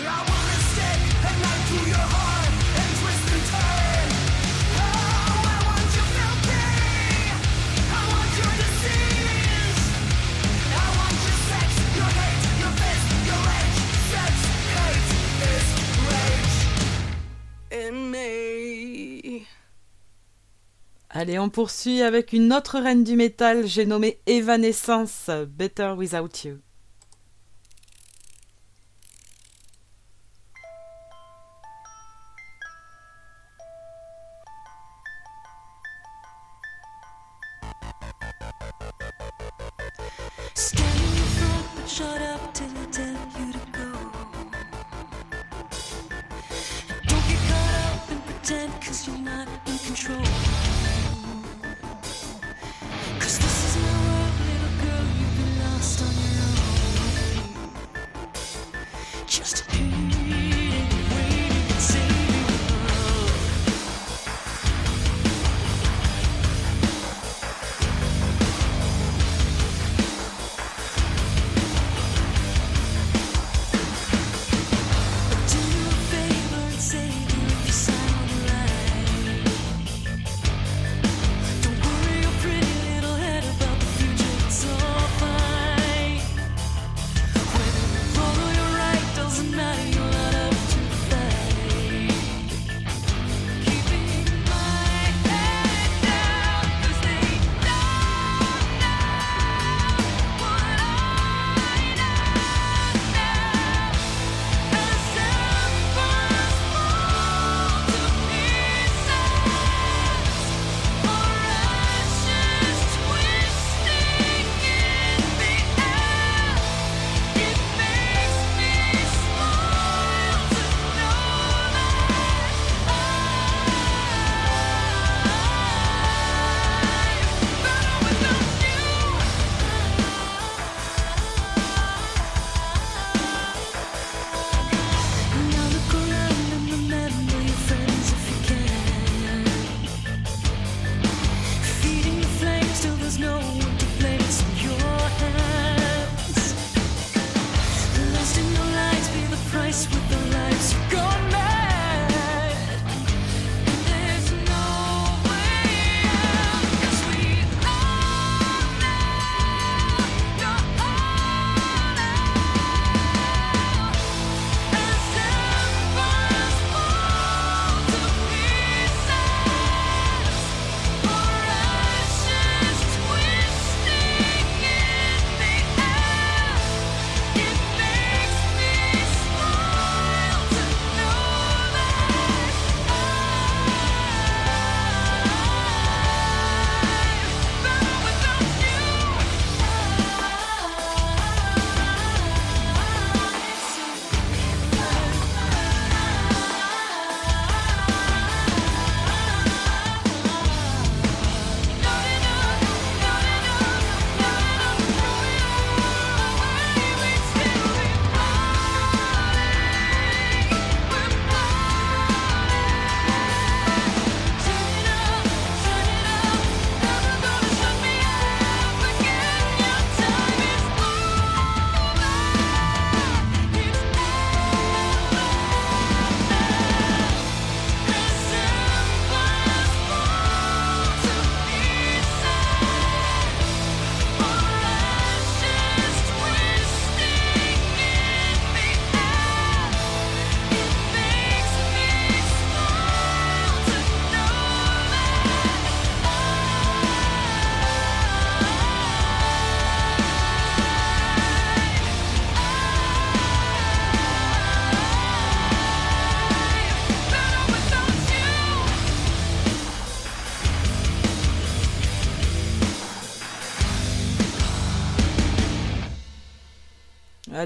I 0.00 0.20
wanna 0.28 0.58
stick 0.68 1.00
a 1.24 1.32
knife 1.40 1.64
through 1.68 1.88
your 1.88 2.08
heart 2.14 2.52
and 2.80 2.90
twist 3.00 3.24
and 3.32 3.44
turn. 3.52 4.08
Oh, 4.76 5.48
I 5.48 5.58
want 5.68 5.90
you. 5.96 6.04
I 7.88 8.02
want 8.12 8.30
your 8.40 8.52
disease. 8.62 9.80
I 10.76 10.86
want 10.98 11.16
your 11.24 11.38
sex, 11.48 11.68
your 11.96 12.10
hate, 12.18 12.44
your 12.60 12.72
fist, 12.80 13.06
your 13.28 13.40
rage. 13.48 13.80
Sex, 14.12 14.32
hate, 14.76 15.08
rage. 16.12 16.56
In 17.70 18.10
me. 18.10 18.47
Allez, 21.20 21.36
on 21.40 21.48
poursuit 21.48 22.02
avec 22.02 22.32
une 22.32 22.52
autre 22.52 22.78
reine 22.78 23.02
du 23.02 23.16
métal, 23.16 23.66
j'ai 23.66 23.86
nommé 23.86 24.20
Evanescence, 24.26 25.28
Better 25.48 25.94
Without 25.98 26.28
You. 26.44 26.58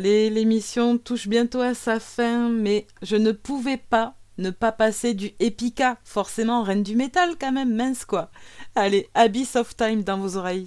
Allez, 0.02 0.30
l'émission 0.30 0.98
touche 0.98 1.28
bientôt 1.28 1.60
à 1.60 1.74
sa 1.74 2.00
fin, 2.00 2.48
mais 2.48 2.88
je 3.02 3.14
ne 3.14 3.30
pouvais 3.30 3.76
pas 3.76 4.16
ne 4.36 4.50
pas 4.50 4.72
passer 4.72 5.14
du 5.14 5.30
Epica, 5.38 5.96
forcément 6.02 6.64
reine 6.64 6.82
du 6.82 6.96
métal 6.96 7.36
quand 7.40 7.52
même, 7.52 7.72
mince 7.72 8.04
quoi. 8.04 8.28
Allez, 8.74 9.08
Abyss 9.14 9.54
of 9.54 9.76
Time 9.76 10.02
dans 10.02 10.18
vos 10.18 10.36
oreilles. 10.36 10.66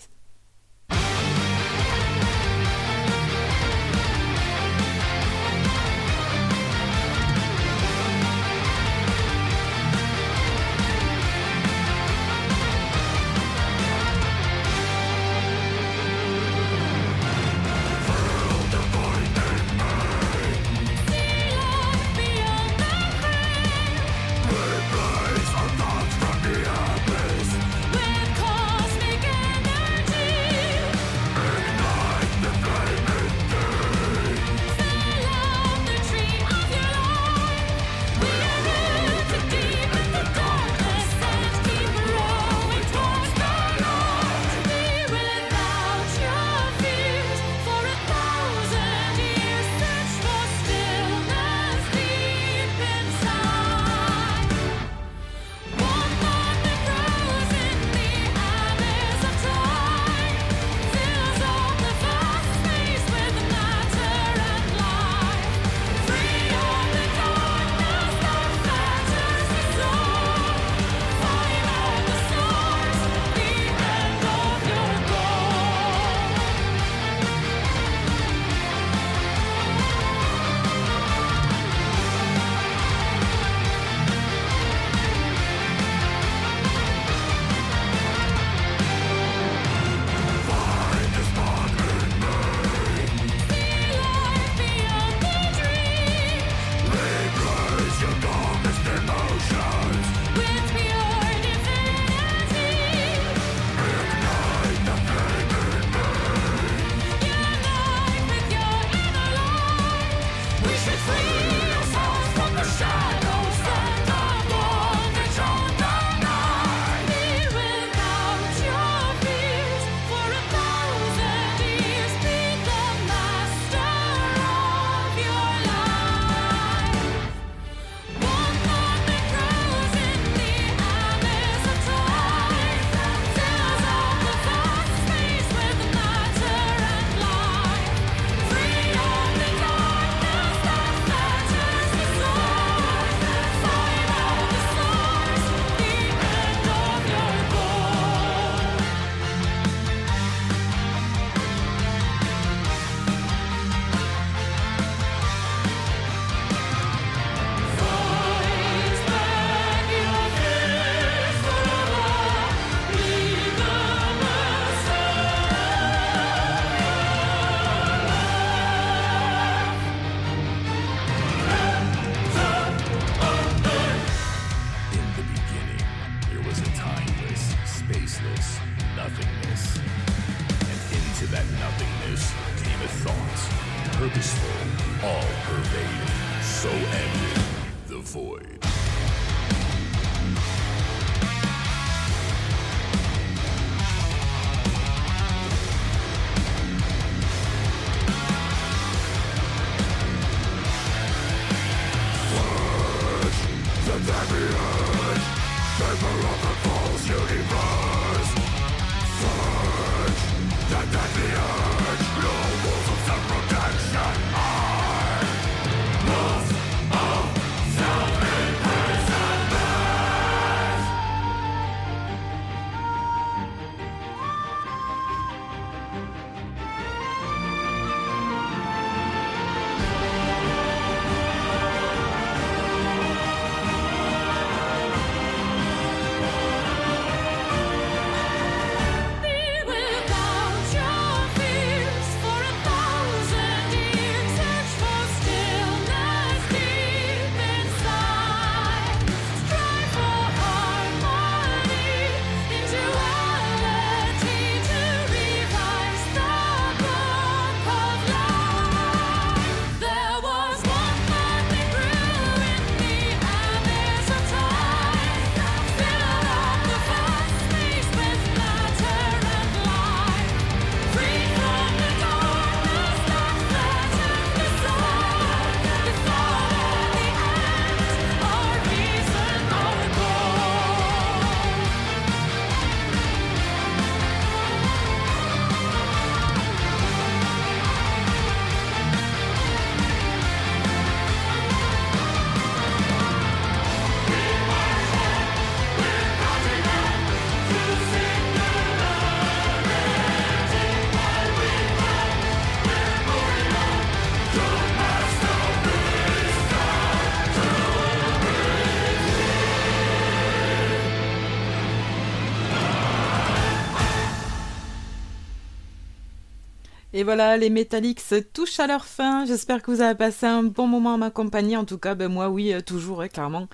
Et 316.97 317.03
voilà, 317.03 317.35
les 317.35 317.49
Metallics 317.49 318.01
touchent 318.31 318.61
à 318.61 318.67
leur 318.67 318.85
fin. 318.85 319.25
J'espère 319.25 319.61
que 319.61 319.69
vous 319.69 319.81
avez 319.81 319.95
passé 319.95 320.27
un 320.27 320.43
bon 320.43 320.65
moment 320.65 320.93
à 320.93 320.97
ma 320.97 321.09
compagnie. 321.09 321.57
En 321.57 321.65
tout 321.65 321.77
cas, 321.77 321.93
ben 321.93 322.07
moi, 322.07 322.29
oui, 322.29 322.53
euh, 322.53 322.61
toujours, 322.61 323.01
hein, 323.01 323.09
clairement. 323.09 323.49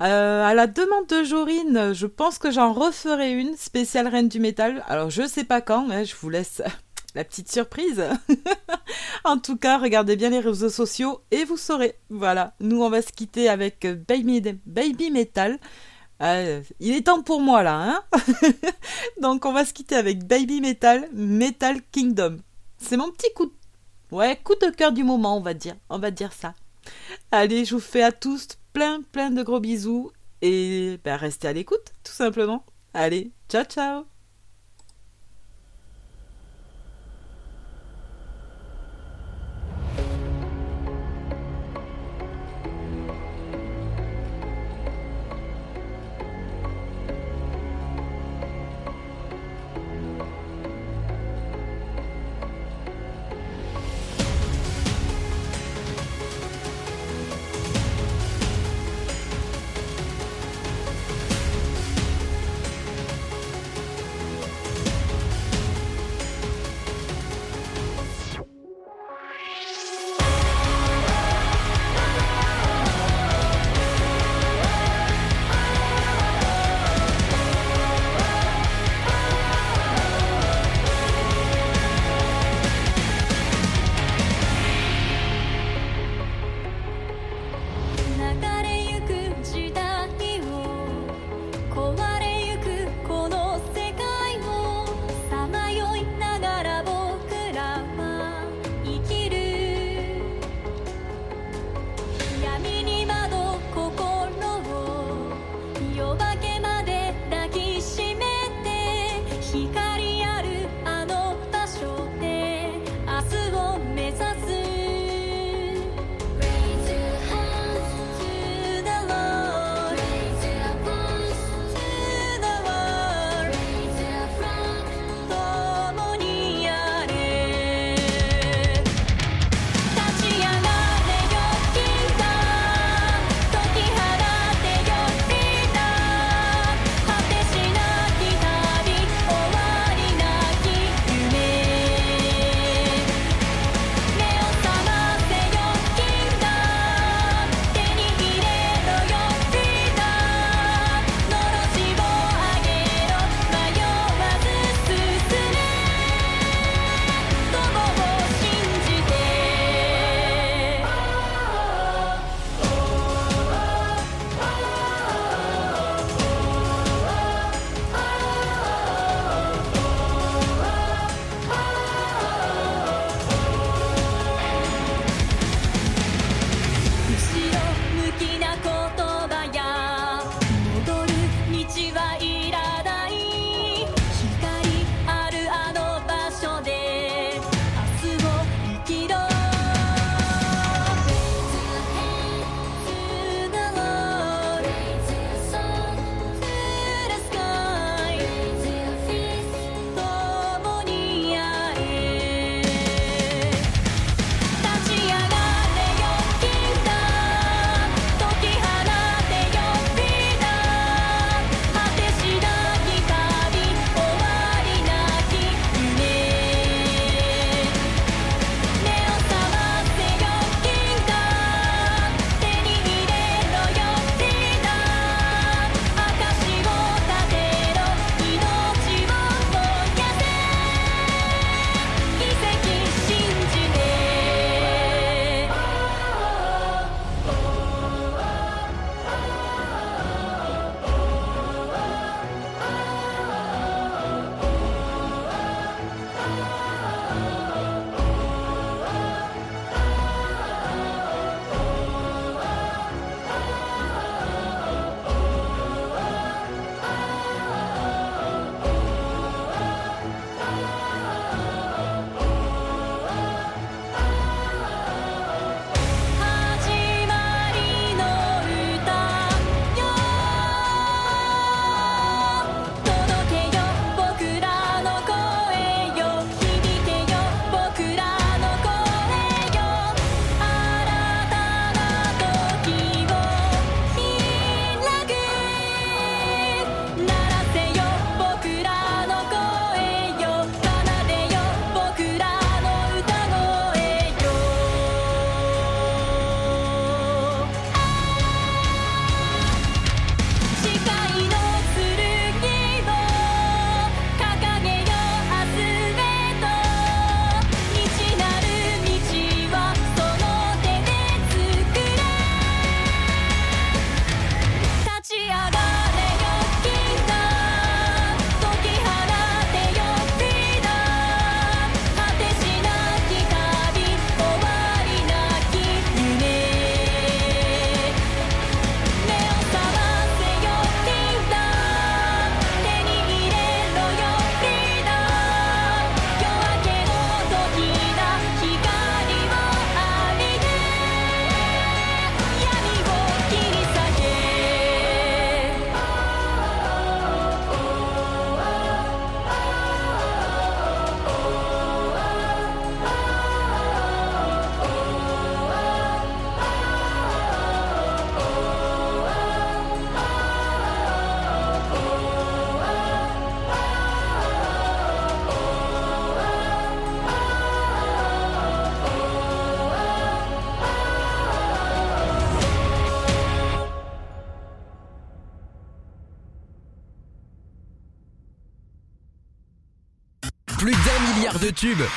Euh, 0.00 0.44
à 0.44 0.54
la 0.54 0.68
demande 0.68 1.08
de 1.08 1.24
Jorine, 1.24 1.92
je 1.92 2.06
pense 2.06 2.38
que 2.38 2.52
j'en 2.52 2.72
referai 2.72 3.32
une 3.32 3.56
spéciale 3.56 4.06
Reine 4.06 4.28
du 4.28 4.38
Métal. 4.38 4.84
Alors, 4.86 5.10
je 5.10 5.26
sais 5.26 5.42
pas 5.42 5.60
quand, 5.60 5.88
je 6.04 6.14
vous 6.14 6.30
laisse 6.30 6.62
la 7.16 7.24
petite 7.24 7.50
surprise. 7.50 8.04
en 9.24 9.38
tout 9.38 9.56
cas, 9.56 9.78
regardez 9.78 10.14
bien 10.14 10.30
les 10.30 10.38
réseaux 10.38 10.70
sociaux 10.70 11.20
et 11.32 11.44
vous 11.44 11.56
saurez. 11.56 11.96
Voilà, 12.10 12.54
nous, 12.60 12.80
on 12.80 12.90
va 12.90 13.02
se 13.02 13.10
quitter 13.10 13.48
avec 13.48 13.86
euh, 13.86 13.96
Baby, 14.06 14.40
Baby 14.66 15.10
Metal. 15.10 15.58
Il 16.20 16.94
est 16.94 17.06
temps 17.06 17.22
pour 17.22 17.40
moi 17.40 17.64
là, 17.64 17.74
hein 17.74 18.02
Donc 19.20 19.44
on 19.46 19.52
va 19.52 19.64
se 19.64 19.72
quitter 19.72 19.96
avec 19.96 20.28
Baby 20.28 20.60
Metal, 20.60 21.08
Metal 21.12 21.80
Kingdom. 21.90 22.36
C'est 22.84 22.96
mon 22.98 23.10
petit 23.10 23.32
coup 23.34 23.46
de... 23.46 23.52
Ouais, 24.10 24.38
coup 24.44 24.54
de 24.54 24.70
cœur 24.70 24.92
du 24.92 25.04
moment, 25.04 25.38
on 25.38 25.40
va 25.40 25.54
dire. 25.54 25.74
On 25.88 25.98
va 25.98 26.10
dire 26.10 26.32
ça. 26.32 26.54
Allez, 27.32 27.64
je 27.64 27.74
vous 27.74 27.80
fais 27.80 28.02
à 28.02 28.12
tous 28.12 28.48
plein, 28.72 29.00
plein 29.00 29.30
de 29.30 29.42
gros 29.42 29.60
bisous. 29.60 30.10
Et 30.42 31.00
ben, 31.02 31.16
restez 31.16 31.48
à 31.48 31.52
l'écoute, 31.52 31.94
tout 32.04 32.12
simplement. 32.12 32.64
Allez, 32.92 33.32
ciao, 33.48 33.64
ciao 33.64 34.13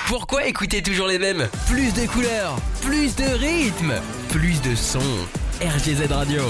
Pourquoi 0.08 0.46
écouter 0.46 0.82
toujours 0.82 1.08
les 1.08 1.20
mêmes? 1.20 1.48
Plus 1.68 1.94
de 1.94 2.06
couleurs, 2.06 2.58
plus 2.82 3.16
de 3.16 3.24
rythme, 3.24 3.94
plus 4.28 4.62
de 4.62 4.76
sons. 4.76 5.00
RGZ 5.62 6.12
Radio. 6.12 6.42